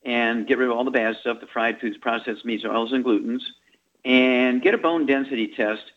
and 0.06 0.48
get 0.48 0.58
rid 0.60 0.70
of 0.70 0.78
all 0.78 0.84
the 0.84 0.92
bad 0.92 1.18
stuff, 1.18 1.40
the 1.40 1.48
fried 1.48 1.80
foods, 1.82 1.98
processed 1.98 2.46
meats, 2.46 2.64
oils, 2.66 2.94
and 2.94 3.04
glutens, 3.04 3.42
and 4.06 4.62
get 4.62 4.74
a 4.74 4.78
bone 4.78 5.06
density 5.06 5.48
test, 5.48 5.92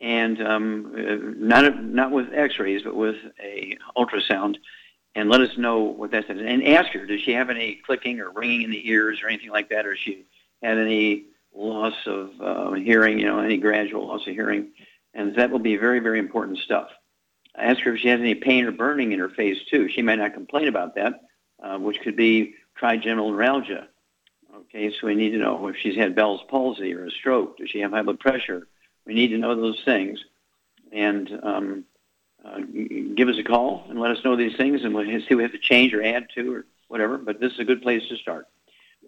and 0.00 0.40
um, 0.42 0.92
uh, 0.96 1.16
not 1.36 1.84
not 1.84 2.10
with 2.12 2.32
X-rays, 2.32 2.82
but 2.82 2.96
with 2.96 3.16
a 3.42 3.76
ultrasound, 3.96 4.56
and 5.18 5.28
let 5.28 5.40
us 5.40 5.58
know 5.58 5.80
what 5.80 6.12
that 6.12 6.28
says. 6.28 6.38
And 6.40 6.64
ask 6.64 6.92
her, 6.92 7.04
does 7.04 7.20
she 7.20 7.32
have 7.32 7.50
any 7.50 7.80
clicking 7.84 8.20
or 8.20 8.30
ringing 8.30 8.62
in 8.62 8.70
the 8.70 8.88
ears 8.88 9.18
or 9.20 9.28
anything 9.28 9.50
like 9.50 9.68
that, 9.70 9.84
or 9.84 9.96
she 9.96 10.26
had 10.62 10.78
any 10.78 11.24
loss 11.52 11.94
of 12.06 12.30
uh, 12.40 12.72
hearing, 12.74 13.18
you 13.18 13.26
know, 13.26 13.40
any 13.40 13.56
gradual 13.56 14.06
loss 14.06 14.24
of 14.28 14.32
hearing, 14.32 14.68
and 15.14 15.34
that 15.34 15.50
will 15.50 15.58
be 15.58 15.76
very, 15.76 15.98
very 15.98 16.20
important 16.20 16.58
stuff. 16.58 16.90
Ask 17.56 17.80
her 17.80 17.94
if 17.94 18.00
she 18.00 18.08
has 18.08 18.20
any 18.20 18.36
pain 18.36 18.64
or 18.64 18.70
burning 18.70 19.10
in 19.10 19.18
her 19.18 19.28
face 19.28 19.58
too. 19.68 19.88
She 19.88 20.02
might 20.02 20.20
not 20.20 20.34
complain 20.34 20.68
about 20.68 20.94
that, 20.94 21.22
uh, 21.60 21.78
which 21.78 22.00
could 22.02 22.14
be 22.14 22.54
trigeminal 22.76 23.32
neuralgia. 23.32 23.88
Okay, 24.54 24.92
so 24.92 25.08
we 25.08 25.16
need 25.16 25.30
to 25.30 25.38
know 25.38 25.66
if 25.66 25.76
she's 25.78 25.96
had 25.96 26.14
Bell's 26.14 26.42
palsy 26.48 26.94
or 26.94 27.06
a 27.06 27.10
stroke. 27.10 27.58
Does 27.58 27.70
she 27.70 27.80
have 27.80 27.90
high 27.90 28.02
blood 28.02 28.20
pressure? 28.20 28.68
We 29.04 29.14
need 29.14 29.28
to 29.28 29.38
know 29.38 29.56
those 29.56 29.82
things, 29.84 30.20
and 30.92 31.40
um, 31.42 31.84
uh, 32.44 32.60
give 33.14 33.28
us 33.28 33.36
a 33.38 33.42
call 33.42 33.84
and 33.88 33.98
let 34.00 34.10
us 34.10 34.24
know 34.24 34.36
these 34.36 34.56
things, 34.56 34.84
and 34.84 34.94
we'll 34.94 35.04
see 35.06 35.18
what 35.30 35.36
we 35.36 35.42
have 35.42 35.52
to 35.52 35.58
change 35.58 35.92
or 35.94 36.02
add 36.02 36.28
to 36.34 36.54
or 36.54 36.64
whatever. 36.88 37.18
But 37.18 37.40
this 37.40 37.52
is 37.52 37.58
a 37.58 37.64
good 37.64 37.82
place 37.82 38.02
to 38.08 38.16
start. 38.16 38.46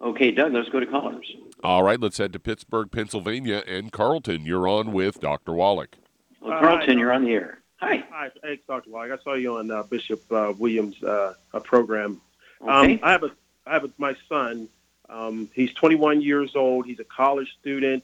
Okay, 0.01 0.31
Doug, 0.31 0.53
let's 0.53 0.69
go 0.69 0.79
to 0.79 0.85
callers. 0.87 1.31
All 1.63 1.83
right, 1.83 1.99
let's 1.99 2.17
head 2.17 2.33
to 2.33 2.39
Pittsburgh, 2.39 2.89
Pennsylvania, 2.91 3.63
and 3.67 3.91
Carlton. 3.91 4.45
You're 4.45 4.67
on 4.67 4.93
with 4.93 5.19
Dr. 5.19 5.53
Wallach. 5.53 5.95
Well, 6.41 6.53
Uh, 6.53 6.59
Carlton, 6.59 6.95
hi, 6.95 6.99
you're 6.99 7.13
on 7.13 7.23
the 7.23 7.33
air. 7.33 7.59
Hi. 7.77 8.03
Hi, 8.11 8.31
thanks, 8.41 8.63
Dr. 8.67 8.89
Wallach. 8.89 9.19
I 9.19 9.23
saw 9.23 9.33
you 9.35 9.57
on 9.57 9.69
uh, 9.69 9.83
Bishop 9.83 10.21
uh, 10.31 10.53
Williams' 10.57 11.01
uh, 11.03 11.33
uh, 11.53 11.59
program. 11.59 12.19
Okay. 12.61 12.93
Um, 12.93 12.99
I 13.03 13.11
have 13.11 13.23
a, 13.23 13.31
I 13.67 13.73
have 13.73 13.83
a, 13.85 13.91
my 13.97 14.15
son. 14.27 14.67
Um, 15.09 15.49
he's 15.53 15.73
21 15.73 16.21
years 16.21 16.55
old. 16.55 16.85
He's 16.85 16.99
a 16.99 17.03
college 17.03 17.51
student. 17.59 18.03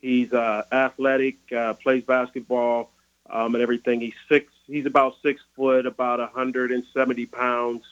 He's 0.00 0.32
uh, 0.32 0.64
athletic, 0.72 1.36
uh, 1.52 1.74
plays 1.74 2.04
basketball, 2.04 2.90
um, 3.30 3.54
and 3.54 3.62
everything. 3.62 4.00
He's 4.00 4.14
six. 4.28 4.52
He's 4.68 4.86
about 4.86 5.16
six 5.22 5.40
foot, 5.56 5.86
about 5.86 6.18
170 6.18 7.26
pounds. 7.26 7.84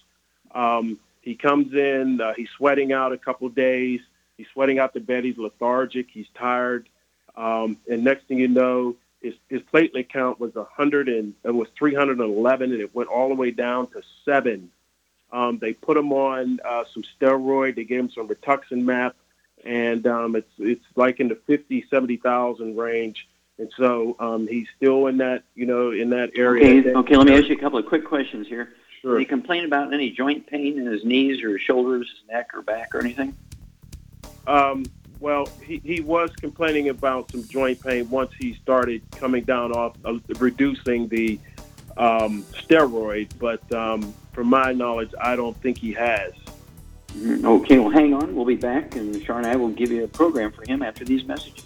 Um, 0.55 0.99
he 1.23 1.35
comes 1.35 1.75
in. 1.75 2.21
Uh, 2.21 2.35
he's 2.35 2.51
sweating 2.51 2.93
out 2.93 3.13
a 3.13 3.19
couple 3.19 3.49
days. 3.49 4.01
He's 4.37 4.47
sweating 4.53 4.79
out 4.79 4.95
the 4.95 5.01
bed. 5.01 5.25
He's 5.25 5.39
lethargic. 5.39 6.09
He's 6.13 6.29
tired. 6.35 6.89
Um, 7.37 7.79
and 7.91 8.05
next 8.05 8.29
thing 8.29 8.39
you 8.39 8.49
know, 8.49 8.97
his, 9.23 9.35
his 9.49 9.63
platelet 9.63 10.09
count 10.09 10.39
was 10.39 10.55
100 10.55 11.09
and 11.09 11.35
it 11.45 11.51
was 11.51 11.69
311, 11.77 12.73
and 12.73 12.81
it 12.81 12.95
went 12.95 13.09
all 13.09 13.29
the 13.29 13.35
way 13.35 13.51
down 13.51 13.89
to 13.89 14.03
seven. 14.25 14.71
Um, 15.33 15.59
they 15.59 15.73
put 15.73 15.97
him 15.97 16.13
on 16.13 16.61
uh, 16.65 16.85
some 16.93 17.03
steroid. 17.03 17.75
They 17.75 17.85
gave 17.85 18.01
him 18.01 18.11
some 18.11 18.29
rituximab, 18.29 19.13
and 19.65 20.07
um, 20.07 20.37
it's 20.37 20.53
it's 20.59 20.85
like 20.95 21.19
in 21.19 21.29
the 21.29 21.35
50, 21.35 21.87
70,000 21.91 22.77
range. 22.77 23.27
And 23.59 23.73
so 23.77 24.17
um, 24.19 24.47
he's 24.47 24.69
still 24.77 25.07
in 25.07 25.19
that 25.19 25.45
you 25.55 25.67
know 25.67 25.91
in 25.91 26.11
that 26.11 26.31
area. 26.37 26.81
Okay, 26.81 26.95
okay. 26.95 27.17
Let 27.17 27.27
me 27.27 27.35
ask 27.35 27.49
you 27.49 27.57
a 27.57 27.59
couple 27.59 27.79
of 27.79 27.87
quick 27.87 28.05
questions 28.05 28.47
here. 28.47 28.75
Sure. 29.01 29.15
Did 29.15 29.21
he 29.21 29.25
complain 29.27 29.65
about 29.65 29.95
any 29.95 30.11
joint 30.11 30.47
pain 30.47 30.79
in 30.79 30.87
his 30.87 31.05
knees 31.05 31.43
or 31.43 31.53
his 31.53 31.63
shoulders, 31.63 32.09
his 32.11 32.29
neck 32.29 32.51
or 32.55 32.63
back 32.63 32.95
or 32.95 33.01
anything? 33.01 33.37
Um, 34.47 34.85
well, 35.21 35.49
he, 35.63 35.81
he 35.85 36.01
was 36.01 36.31
complaining 36.37 36.91
about 36.91 37.31
some 37.31 37.47
joint 37.49 37.83
pain 37.83 38.09
once 38.11 38.33
he 38.39 38.55
started 38.55 39.03
coming 39.13 39.45
down 39.45 39.73
off, 39.73 39.97
uh, 40.05 40.19
reducing 40.39 41.09
the 41.09 41.39
um, 41.97 42.43
steroid. 42.53 43.31
But 43.39 43.71
um, 43.73 44.15
from 44.33 44.49
my 44.49 44.73
knowledge, 44.73 45.13
I 45.21 45.37
don't 45.37 45.57
think 45.63 45.79
he 45.79 45.93
has. 45.95 46.33
Mhm. 47.15 47.45
Okay, 47.45 47.79
well, 47.79 47.91
hang 47.91 48.13
on. 48.13 48.35
We'll 48.35 48.45
be 48.45 48.57
back, 48.57 48.95
and 48.97 49.25
Char 49.25 49.39
and 49.39 49.47
I 49.47 49.57
will 49.57 49.71
give 49.71 49.91
you 49.91 50.05
a 50.05 50.09
program 50.09 50.53
for 50.53 50.65
him 50.69 50.83
after 50.83 51.05
these 51.05 51.25
messages. 51.25 51.66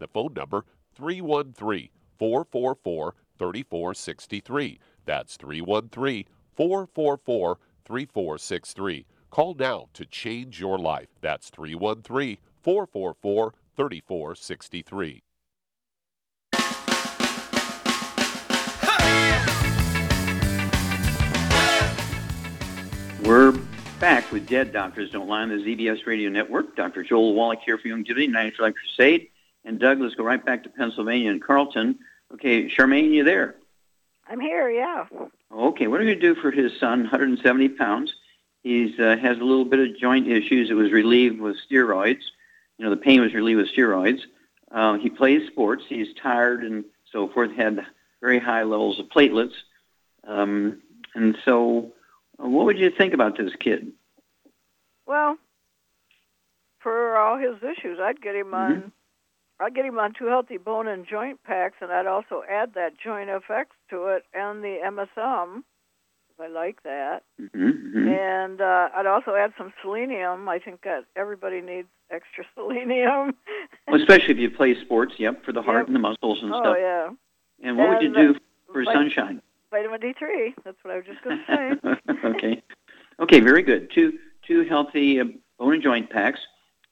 the 0.00 0.08
phone 0.08 0.34
number 0.34 0.64
313 0.96 1.88
444 2.18 3.14
3463. 3.38 4.80
That's 5.06 5.36
313 5.36 6.24
444 6.56 7.58
3463. 7.84 9.06
Call 9.30 9.54
now 9.54 9.88
to 9.94 10.04
change 10.04 10.60
your 10.60 10.78
life. 10.78 11.08
That's 11.20 11.48
313 11.50 12.38
444 12.62 13.54
3463. 13.76 15.22
We're 23.24 23.52
back 24.00 24.32
with 24.32 24.48
Dead 24.48 24.72
Doctors 24.72 25.10
Don't 25.10 25.28
Lie 25.28 25.42
on 25.42 25.50
the 25.50 25.56
ZBS 25.56 26.04
Radio 26.06 26.30
Network. 26.30 26.74
Dr. 26.74 27.04
Joel 27.04 27.34
Wallach 27.34 27.60
here 27.64 27.78
for 27.78 27.86
Youngevity, 27.86 28.28
National 28.28 28.68
Life 28.68 28.74
Crusade. 28.74 29.28
And 29.64 29.78
Douglas 29.78 30.14
go 30.14 30.24
right 30.24 30.44
back 30.44 30.62
to 30.64 30.68
Pennsylvania 30.70 31.30
and 31.30 31.42
Carlton. 31.42 31.98
Okay, 32.32 32.68
Charmaine, 32.68 33.12
you 33.12 33.24
there? 33.24 33.56
I'm 34.28 34.40
here, 34.40 34.70
yeah. 34.70 35.06
Okay, 35.52 35.86
what 35.86 36.00
are 36.00 36.04
you 36.04 36.10
going 36.10 36.20
to 36.20 36.34
do 36.34 36.40
for 36.40 36.50
his 36.50 36.78
son, 36.78 37.00
170 37.00 37.70
pounds? 37.70 38.14
He 38.62 38.94
uh, 38.98 39.16
has 39.16 39.38
a 39.38 39.44
little 39.44 39.64
bit 39.64 39.80
of 39.80 39.98
joint 39.98 40.28
issues. 40.28 40.70
It 40.70 40.74
was 40.74 40.92
relieved 40.92 41.40
with 41.40 41.56
steroids. 41.68 42.22
You 42.78 42.84
know, 42.84 42.90
the 42.90 42.96
pain 42.96 43.20
was 43.20 43.34
relieved 43.34 43.60
with 43.60 43.74
steroids. 43.74 44.20
Uh, 44.70 44.98
he 44.98 45.10
plays 45.10 45.46
sports. 45.48 45.84
He's 45.88 46.14
tired 46.14 46.62
and 46.62 46.84
so 47.10 47.28
forth, 47.28 47.50
had 47.52 47.84
very 48.20 48.38
high 48.38 48.62
levels 48.62 49.00
of 49.00 49.06
platelets. 49.06 49.54
Um, 50.26 50.80
and 51.14 51.36
so 51.44 51.92
what 52.36 52.66
would 52.66 52.78
you 52.78 52.90
think 52.90 53.14
about 53.14 53.36
this 53.36 53.52
kid? 53.58 53.92
Well, 55.06 55.36
for 56.78 57.16
all 57.16 57.36
his 57.36 57.56
issues, 57.62 57.98
I'd 58.00 58.22
get 58.22 58.36
him 58.36 58.54
on. 58.54 58.92
Mm-hmm. 59.60 59.66
I'd 59.66 59.74
get 59.74 59.84
him 59.84 59.98
on 59.98 60.12
two 60.18 60.26
healthy 60.26 60.56
bone 60.56 60.88
and 60.88 61.06
joint 61.06 61.42
packs, 61.44 61.76
and 61.80 61.92
I'd 61.92 62.06
also 62.06 62.42
add 62.50 62.74
that 62.74 62.92
Joint 63.02 63.28
FX 63.28 63.66
to 63.90 64.06
it 64.06 64.24
and 64.34 64.62
the 64.62 64.78
MSM. 64.84 65.62
I 66.40 66.48
like 66.48 66.82
that. 66.84 67.20
Mm-hmm. 67.38 68.08
And 68.08 68.62
uh, 68.62 68.88
I'd 68.96 69.06
also 69.06 69.34
add 69.34 69.52
some 69.58 69.74
selenium. 69.82 70.48
I 70.48 70.58
think 70.58 70.82
that 70.84 71.04
everybody 71.14 71.60
needs 71.60 71.88
extra 72.10 72.44
selenium. 72.54 73.34
well, 73.86 74.00
especially 74.00 74.32
if 74.34 74.38
you 74.38 74.50
play 74.50 74.74
sports, 74.80 75.14
yep, 75.18 75.44
for 75.44 75.52
the 75.52 75.60
heart 75.60 75.80
yep. 75.80 75.86
and 75.88 75.96
the 75.96 76.00
muscles 76.00 76.38
and 76.42 76.52
oh, 76.54 76.60
stuff. 76.60 76.76
Oh, 76.76 76.80
yeah. 76.80 77.68
And 77.68 77.76
what 77.76 77.90
and, 77.90 77.94
would 77.94 78.02
you 78.02 78.32
do 78.32 78.40
for 78.72 78.82
uh, 78.82 78.92
sunshine? 78.94 79.42
vitamin 79.70 80.00
D3. 80.00 80.54
That's 80.64 80.76
what 80.82 80.94
I 80.94 80.96
was 80.96 81.06
just 81.06 81.22
going 81.22 81.38
to 81.46 81.78
say. 81.84 82.24
okay. 82.24 82.62
Okay, 83.20 83.40
very 83.40 83.62
good. 83.62 83.90
Two 83.94 84.12
two 84.46 84.64
healthy 84.64 85.20
uh, 85.20 85.24
bone 85.58 85.74
and 85.74 85.82
joint 85.82 86.10
packs, 86.10 86.40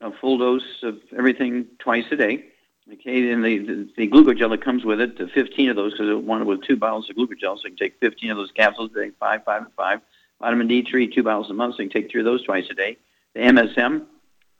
a 0.01 0.11
full 0.21 0.39
dose 0.39 0.62
of 0.83 0.97
everything 1.16 1.66
twice 1.79 2.05
a 2.11 2.16
day. 2.16 2.45
Okay, 2.93 3.28
then 3.28 3.43
the, 3.43 3.89
the, 3.97 4.09
glucogel 4.09 4.49
that 4.51 4.64
comes 4.64 4.82
with 4.84 5.01
it, 5.01 5.18
15 5.34 5.68
of 5.68 5.76
those, 5.76 5.93
because 5.93 6.09
it 6.09 6.24
wanted 6.24 6.47
with 6.47 6.62
two 6.62 6.76
bottles 6.76 7.11
of 7.11 7.16
glucogel, 7.16 7.57
so 7.57 7.64
you 7.64 7.70
can 7.70 7.76
take 7.76 8.01
15 8.01 8.30
of 8.30 8.36
those 8.39 8.51
capsules 8.53 8.91
take 8.97 9.14
five, 9.18 9.45
five, 9.45 9.62
and 9.62 9.72
five. 9.74 10.01
Vitamin 10.41 10.68
D3, 10.68 11.12
two 11.12 11.22
bottles 11.22 11.51
a 11.51 11.55
month, 11.55 11.76
so 11.76 11.82
you 11.82 11.91
can 11.91 12.03
take 12.03 12.11
three 12.11 12.22
of 12.22 12.24
those 12.24 12.43
twice 12.45 12.64
a 12.70 12.74
day. 12.74 12.97
The 13.34 13.41
MSM, 13.41 14.07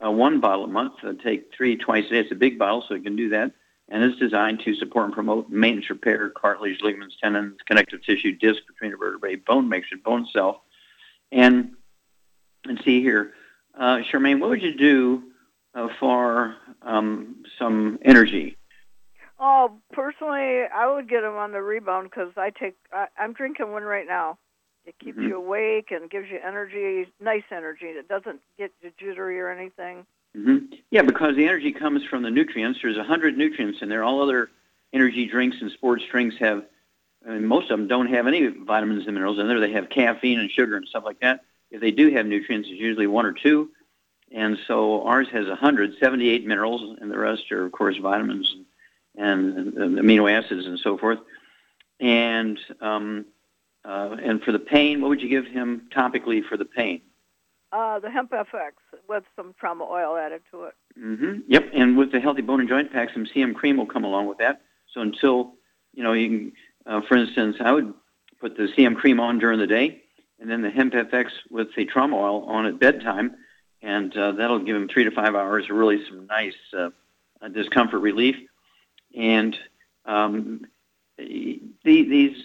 uh, 0.05 0.11
one 0.11 0.39
bottle 0.41 0.65
a 0.65 0.67
month, 0.67 0.93
uh, 1.03 1.13
take 1.23 1.51
three 1.55 1.75
twice 1.75 2.05
a 2.07 2.09
day. 2.09 2.19
It's 2.19 2.31
a 2.31 2.35
big 2.35 2.59
bottle, 2.59 2.83
so 2.87 2.93
you 2.93 3.01
can 3.01 3.15
do 3.15 3.29
that 3.29 3.51
and 3.89 4.03
it's 4.03 4.19
designed 4.19 4.61
to 4.61 4.75
support 4.75 5.05
and 5.05 5.13
promote 5.13 5.49
maintenance 5.49 5.89
repair, 5.89 6.29
cartilage, 6.29 6.79
ligaments, 6.81 7.15
tendons, 7.21 7.57
connective 7.65 8.03
tissue, 8.03 8.35
disc 8.35 8.61
between 8.67 8.91
the 8.91 8.97
vertebrae, 8.97 9.35
bone 9.35 9.67
mixture, 9.67 9.97
bone 9.97 10.27
cell. 10.31 10.63
And 11.31 11.71
and 12.65 12.79
see 12.83 13.01
here, 13.01 13.33
uh, 13.77 13.99
Charmaine, 14.11 14.39
what 14.39 14.49
would 14.49 14.61
you 14.61 14.75
do 14.75 15.23
uh, 15.75 15.87
for 15.99 16.55
um, 16.81 17.43
some 17.57 17.99
energy? 18.03 18.57
Oh, 19.39 19.71
personally, 19.93 20.63
I 20.73 20.91
would 20.93 21.09
get 21.09 21.21
them 21.21 21.35
on 21.35 21.51
the 21.51 21.61
rebound 21.61 22.09
because 22.09 22.31
I 22.35 22.49
take. 22.49 22.75
I, 22.91 23.07
I'm 23.17 23.33
drinking 23.33 23.71
one 23.71 23.83
right 23.83 24.07
now. 24.07 24.37
It 24.85 24.95
keeps 24.99 25.17
mm-hmm. 25.17 25.29
you 25.29 25.37
awake 25.37 25.91
and 25.91 26.09
gives 26.09 26.29
you 26.29 26.39
energy, 26.45 27.09
nice 27.21 27.43
energy. 27.51 27.85
It 27.85 28.07
doesn't 28.07 28.41
get 28.57 28.71
you 28.81 28.91
jittery 28.97 29.39
or 29.39 29.49
anything. 29.49 30.05
Mm-hmm. 30.35 30.75
Yeah, 30.91 31.03
because 31.03 31.35
the 31.35 31.45
energy 31.45 31.71
comes 31.71 32.03
from 32.03 32.23
the 32.23 32.31
nutrients. 32.31 32.79
There's 32.81 32.97
a 32.97 33.03
hundred 33.03 33.37
nutrients 33.37 33.81
in 33.81 33.89
there. 33.89 34.03
All 34.03 34.21
other 34.21 34.49
energy 34.93 35.25
drinks 35.25 35.57
and 35.61 35.71
sports 35.71 36.03
drinks 36.11 36.35
have, 36.39 36.65
I 37.25 37.31
mean, 37.31 37.45
most 37.45 37.69
of 37.69 37.77
them 37.77 37.87
don't 37.87 38.07
have 38.07 38.27
any 38.27 38.47
vitamins 38.47 39.05
and 39.05 39.13
minerals 39.13 39.39
in 39.39 39.47
there. 39.47 39.59
They 39.59 39.71
have 39.73 39.89
caffeine 39.89 40.39
and 40.39 40.51
sugar 40.51 40.75
and 40.75 40.87
stuff 40.87 41.03
like 41.05 41.19
that. 41.21 41.41
If 41.71 41.81
they 41.81 41.91
do 41.91 42.11
have 42.11 42.25
nutrients, 42.25 42.67
it's 42.69 42.79
usually 42.79 43.07
one 43.07 43.25
or 43.25 43.33
two. 43.33 43.69
And 44.31 44.57
so 44.67 45.03
ours 45.03 45.27
has 45.31 45.47
178 45.47 46.45
minerals, 46.45 46.97
and 47.01 47.09
the 47.09 47.17
rest 47.17 47.51
are, 47.51 47.65
of 47.65 47.71
course, 47.71 47.97
vitamins 47.97 48.53
and, 49.17 49.57
and, 49.57 49.73
and 49.77 49.97
amino 49.97 50.31
acids 50.31 50.65
and 50.65 50.79
so 50.79 50.97
forth. 50.97 51.19
And 51.99 52.59
um, 52.79 53.25
uh, 53.85 54.17
and 54.21 54.41
for 54.43 54.51
the 54.51 54.59
pain, 54.59 55.01
what 55.01 55.09
would 55.09 55.21
you 55.21 55.29
give 55.29 55.45
him 55.45 55.87
topically 55.95 56.43
for 56.43 56.57
the 56.57 56.65
pain? 56.65 57.01
Uh, 57.71 57.99
the 57.99 58.09
hemp 58.09 58.31
FX 58.31 58.71
with 59.07 59.23
some 59.35 59.53
trauma 59.59 59.85
oil 59.85 60.17
added 60.17 60.41
to 60.51 60.63
it. 60.63 60.73
Mm-hmm. 60.99 61.39
Yep, 61.47 61.69
and 61.73 61.97
with 61.97 62.11
the 62.11 62.19
healthy 62.19 62.41
bone 62.41 62.59
and 62.59 62.69
joint 62.69 62.91
pack, 62.91 63.09
some 63.13 63.25
CM 63.25 63.53
cream 63.53 63.77
will 63.77 63.85
come 63.85 64.03
along 64.03 64.27
with 64.27 64.39
that. 64.39 64.61
So 64.93 65.01
until 65.01 65.53
you 65.93 66.03
know, 66.03 66.13
you 66.13 66.27
can, 66.27 66.51
uh, 66.85 67.01
for 67.07 67.17
instance, 67.17 67.57
I 67.59 67.71
would 67.71 67.93
put 68.39 68.57
the 68.57 68.69
CM 68.77 68.95
cream 68.95 69.19
on 69.19 69.39
during 69.39 69.59
the 69.59 69.67
day, 69.67 70.01
and 70.39 70.49
then 70.49 70.61
the 70.61 70.69
hemp 70.69 70.93
FX 70.93 71.31
with 71.49 71.67
the 71.75 71.85
trauma 71.85 72.17
oil 72.17 72.43
on 72.45 72.65
at 72.65 72.79
bedtime, 72.79 73.35
and 73.81 74.15
uh, 74.15 74.33
that'll 74.33 74.59
give 74.59 74.75
him 74.75 74.87
three 74.87 75.05
to 75.05 75.11
five 75.11 75.35
hours 75.35 75.65
of 75.69 75.75
really 75.75 76.05
some 76.05 76.25
nice 76.27 76.55
uh, 76.77 76.89
discomfort 77.51 78.01
relief. 78.01 78.35
And 79.15 79.57
um, 80.05 80.65
the, 81.17 81.61
these 81.83 82.37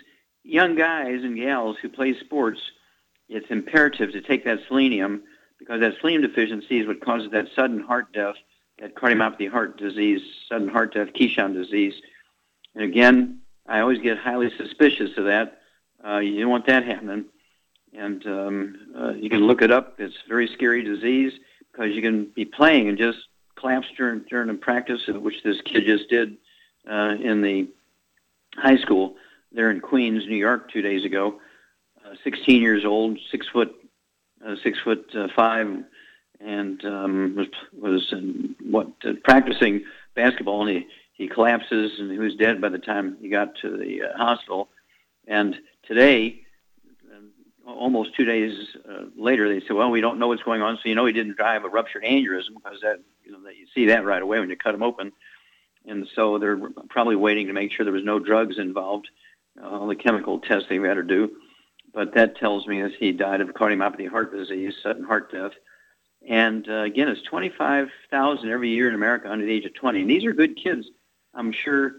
young 0.43 0.77
guys 0.77 1.23
and 1.23 1.37
gals 1.37 1.77
who 1.81 1.89
play 1.89 2.19
sports, 2.21 2.61
it's 3.29 3.51
imperative 3.51 4.13
to 4.13 4.21
take 4.21 4.45
that 4.45 4.61
selenium 4.69 5.23
because 5.59 5.81
that 5.81 5.95
selenium 6.01 6.23
deficiency 6.23 6.81
is 6.81 6.87
what 6.87 7.01
causes 7.01 7.31
that 7.33 7.47
sudden 7.57 7.81
heart 7.81 8.13
death, 8.13 8.37
that 8.79 8.95
cardiomyopathy 8.95 9.51
heart 9.51 9.79
disease, 9.79 10.21
sudden 10.49 10.69
heart 10.69 10.95
death, 10.95 11.09
Keshan 11.15 11.55
disease. 11.55 11.95
And 12.75 12.85
again, 12.85 13.41
I 13.67 13.81
always 13.81 13.99
get 13.99 14.19
highly 14.19 14.51
suspicious 14.57 15.17
of 15.17 15.25
that. 15.25 15.61
Uh, 16.05 16.19
you 16.19 16.41
don't 16.41 16.51
want 16.51 16.67
that 16.67 16.85
happening. 16.85 17.27
And 17.97 18.27
um, 18.27 18.77
uh, 18.99 19.13
you 19.13 19.31
can 19.31 19.47
look 19.47 19.63
it 19.63 19.71
up. 19.71 19.95
It's 19.99 20.15
a 20.25 20.29
very 20.29 20.49
scary 20.49 20.83
disease 20.83 21.33
because 21.71 21.95
you 21.95 22.03
can 22.03 22.27
be 22.35 22.45
playing 22.45 22.89
and 22.89 22.99
just 22.99 23.19
collapse 23.57 23.87
during, 23.97 24.21
during 24.29 24.51
a 24.51 24.55
practice, 24.55 25.01
which 25.07 25.43
this 25.45 25.61
kid 25.65 25.85
just 25.87 26.09
did 26.09 26.37
uh, 26.91 27.15
in 27.21 27.41
the 27.43 27.69
high 28.57 28.77
school 28.77 29.15
there 29.53 29.71
in 29.71 29.81
Queens, 29.81 30.25
New 30.27 30.37
York, 30.37 30.71
two 30.71 30.83
days 30.83 31.05
ago. 31.05 31.41
Uh, 32.05 32.15
16 32.25 32.61
years 32.61 32.85
old, 32.85 33.19
six 33.31 33.47
foot, 33.49 33.75
uh, 34.47 34.57
six 34.63 34.79
foot 34.81 35.07
uh, 35.17 35.29
five, 35.35 35.69
and 36.41 36.85
um, 36.85 37.35
was 37.37 37.47
was 37.73 38.13
in, 38.13 38.55
what 38.63 38.89
uh, 39.05 39.13
practicing 39.23 39.85
basketball, 40.15 40.67
and 40.67 40.77
he 40.77 40.87
he 41.15 41.29
collapses 41.29 41.93
and 41.99 42.11
he 42.11 42.19
was 42.19 42.35
dead 42.35 42.61
by 42.61 42.69
the 42.69 42.79
time 42.79 43.17
he 43.21 43.29
got 43.29 43.55
to 43.63 43.77
the 43.77 44.03
uh, 44.03 44.17
hospital. 44.17 44.69
And 45.27 45.57
today, 45.85 46.41
uh, 46.41 46.44
almost 47.67 48.15
two 48.15 48.25
days 48.25 48.77
uh, 48.89 49.05
later, 49.17 49.49
they 49.49 49.65
said, 49.67 49.77
"Well, 49.77 49.91
we 49.91 50.01
don't 50.01 50.19
know 50.19 50.29
what's 50.29 50.43
going 50.43 50.63
on, 50.63 50.77
so 50.77 50.89
you 50.89 50.95
know 50.95 51.07
he 51.07 51.13
didn't 51.13 51.37
die 51.37 51.57
of 51.57 51.65
a 51.65 51.69
ruptured 51.69 52.05
aneurysm 52.05 52.55
because 52.55 52.81
that 52.83 53.01
you 53.25 53.33
know 53.33 53.43
that 53.45 53.57
you 53.57 53.67
see 53.75 53.87
that 53.87 54.05
right 54.05 54.23
away 54.23 54.41
when 54.41 54.51
you 54.51 54.57
cut 54.57 54.75
him 54.75 54.83
open." 54.83 55.13
And 55.87 56.09
so 56.15 56.39
they're 56.39 56.59
probably 56.89 57.17
waiting 57.17 57.49
to 57.49 57.53
make 57.53 57.71
sure 57.73 57.85
there 57.85 57.93
was 57.93 58.05
no 58.05 58.19
drugs 58.19 58.59
involved, 58.59 59.09
uh, 59.63 59.69
all 59.69 59.87
the 59.87 59.95
chemical 59.95 60.39
testing 60.39 60.81
we 60.81 60.89
had 60.89 60.95
to 60.95 61.03
do. 61.03 61.31
But 61.93 62.15
that 62.15 62.37
tells 62.37 62.67
me 62.67 62.83
that 62.83 62.95
he 62.95 63.13
died 63.13 63.41
of 63.41 63.49
cardiomyopathy 63.49 64.09
heart 64.09 64.33
disease, 64.35 64.75
sudden 64.83 65.05
heart 65.05 65.31
death. 65.31 65.53
And 66.27 66.69
uh, 66.69 66.83
again, 66.83 67.09
it's 67.09 67.23
25,000 67.23 68.49
every 68.49 68.71
year 68.71 68.89
in 68.89 68.95
America 68.95 69.31
under 69.31 69.45
the 69.45 69.53
age 69.53 69.67
of 69.67 69.75
20. 69.75 70.01
And 70.01 70.11
these 70.11 70.25
are 70.25 70.33
good 70.33 70.57
kids. 70.57 70.87
I'm 71.35 71.53
sure 71.53 71.97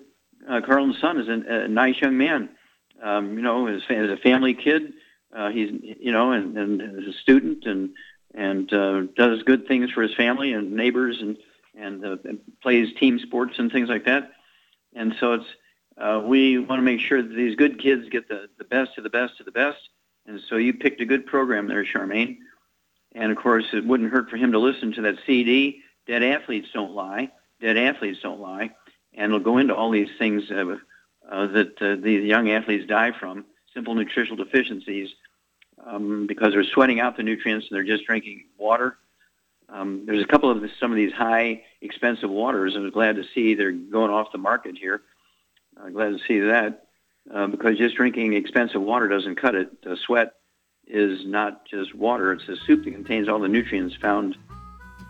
uh, 0.49 0.61
Carlton's 0.61 0.99
son 0.99 1.19
is 1.19 1.27
a, 1.27 1.65
a 1.65 1.67
nice 1.67 2.01
young 2.01 2.17
man. 2.17 2.49
Um, 3.01 3.37
you 3.37 3.43
know, 3.43 3.67
as, 3.67 3.83
as 3.89 4.09
a 4.09 4.17
family 4.17 4.53
kid, 4.53 4.93
uh, 5.35 5.49
he's 5.49 5.71
you 5.99 6.11
know, 6.11 6.31
and, 6.31 6.57
and 6.57 6.81
as 6.81 7.13
a 7.13 7.17
student, 7.19 7.65
and 7.65 7.91
and 8.33 8.71
uh, 8.73 9.01
does 9.15 9.43
good 9.43 9.67
things 9.67 9.91
for 9.91 10.01
his 10.01 10.13
family 10.15 10.53
and 10.53 10.73
neighbors, 10.73 11.21
and 11.21 11.37
and, 11.77 12.05
uh, 12.05 12.17
and 12.23 12.39
plays 12.61 12.93
team 12.95 13.19
sports 13.19 13.55
and 13.59 13.71
things 13.71 13.89
like 13.89 14.05
that. 14.05 14.31
And 14.95 15.15
so 15.19 15.33
it's 15.33 15.45
uh, 15.97 16.21
we 16.23 16.57
want 16.57 16.79
to 16.79 16.83
make 16.83 17.01
sure 17.01 17.21
that 17.21 17.35
these 17.35 17.55
good 17.55 17.79
kids 17.79 18.07
get 18.09 18.27
the 18.27 18.49
the 18.57 18.63
best 18.63 18.97
of 18.97 19.03
the 19.03 19.09
best 19.09 19.39
of 19.39 19.45
the 19.45 19.51
best. 19.51 19.89
And 20.27 20.41
so 20.49 20.55
you 20.55 20.73
picked 20.73 21.01
a 21.01 21.05
good 21.05 21.25
program 21.25 21.67
there, 21.67 21.85
Charmaine. 21.85 22.37
And 23.13 23.31
of 23.31 23.37
course, 23.37 23.65
it 23.73 23.85
wouldn't 23.85 24.11
hurt 24.11 24.29
for 24.29 24.37
him 24.37 24.51
to 24.53 24.59
listen 24.59 24.91
to 24.93 25.01
that 25.03 25.19
CD. 25.25 25.81
Dead 26.07 26.23
athletes 26.23 26.69
don't 26.73 26.93
lie. 26.93 27.31
Dead 27.61 27.77
athletes 27.77 28.19
don't 28.21 28.39
lie 28.39 28.71
and 29.15 29.31
it'll 29.31 29.39
go 29.39 29.57
into 29.57 29.75
all 29.75 29.91
these 29.91 30.09
things 30.17 30.43
uh, 30.51 30.77
uh, 31.29 31.47
that 31.47 31.81
uh, 31.81 31.95
these 32.01 32.23
young 32.23 32.49
athletes 32.51 32.85
die 32.87 33.11
from, 33.17 33.45
simple 33.73 33.95
nutritional 33.95 34.43
deficiencies, 34.43 35.09
um, 35.85 36.27
because 36.27 36.53
they're 36.53 36.63
sweating 36.63 36.99
out 36.99 37.17
the 37.17 37.23
nutrients 37.23 37.67
and 37.69 37.75
they're 37.75 37.83
just 37.83 38.05
drinking 38.05 38.45
water. 38.57 38.97
Um, 39.69 40.05
there's 40.05 40.23
a 40.23 40.27
couple 40.27 40.51
of 40.51 40.69
some 40.79 40.91
of 40.91 40.95
these 40.95 41.13
high 41.13 41.63
expensive 41.81 42.29
waters, 42.29 42.75
and 42.75 42.85
I'm 42.85 42.91
glad 42.91 43.15
to 43.15 43.23
see 43.33 43.55
they're 43.55 43.71
going 43.71 44.11
off 44.11 44.31
the 44.31 44.37
market 44.37 44.77
here. 44.77 45.01
I'm 45.81 45.93
glad 45.93 46.17
to 46.17 46.19
see 46.27 46.39
that 46.39 46.87
uh, 47.33 47.47
because 47.47 47.77
just 47.77 47.95
drinking 47.95 48.33
expensive 48.33 48.81
water 48.81 49.07
doesn't 49.07 49.35
cut 49.35 49.55
it. 49.55 49.69
Sweat 50.05 50.35
is 50.87 51.25
not 51.25 51.65
just 51.65 51.95
water; 51.95 52.31
it's 52.31 52.47
a 52.47 52.57
soup 52.57 52.85
that 52.85 52.91
contains 52.91 53.27
all 53.27 53.39
the 53.39 53.47
nutrients 53.47 53.95
found 53.95 54.37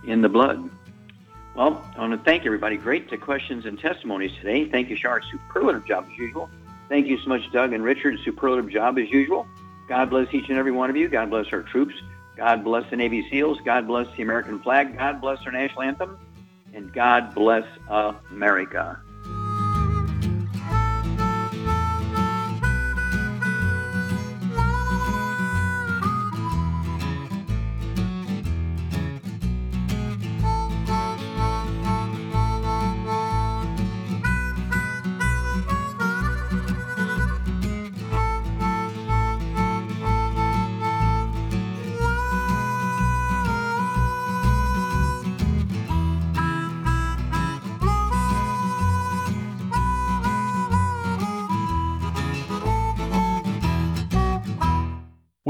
in 0.08 0.22
the 0.22 0.30
blood. 0.30 0.70
Well, 1.56 1.84
I 1.96 2.00
want 2.00 2.12
to 2.12 2.18
thank 2.18 2.46
everybody. 2.46 2.78
Great 2.78 3.10
questions 3.22 3.66
and 3.66 3.80
testimonies 3.80 4.32
today. 4.40 4.70
Thank 4.70 4.90
you, 4.90 4.96
Shar. 4.96 5.22
Superlative 5.32 5.86
job 5.86 6.08
as 6.12 6.18
usual. 6.18 6.50
Thank 6.90 7.08
you 7.08 7.18
so 7.20 7.30
much, 7.30 7.50
Doug 7.52 7.74
and 7.74 7.84
Richard. 7.84 8.20
Superlative 8.24 8.70
job 8.70 8.98
as 9.00 9.10
usual. 9.10 9.48
God 9.88 10.10
bless 10.10 10.34
each 10.34 10.50
and 10.50 10.58
every 10.58 10.72
one 10.72 10.90
of 10.90 10.96
you. 10.96 11.08
God 11.08 11.30
bless 11.30 11.48
our 11.52 11.62
troops. 11.62 11.94
God 12.36 12.64
bless 12.64 12.90
the 12.90 12.96
Navy 12.96 13.28
SEALs. 13.30 13.60
God 13.64 13.88
bless 13.88 14.08
the 14.16 14.24
American 14.24 14.60
flag. 14.60 14.98
God 14.98 15.22
bless 15.22 15.40
our 15.46 15.52
national 15.52 15.84
anthem. 15.84 16.18
And 16.74 16.92
God 16.92 17.34
bless 17.34 17.66
America. 17.90 19.00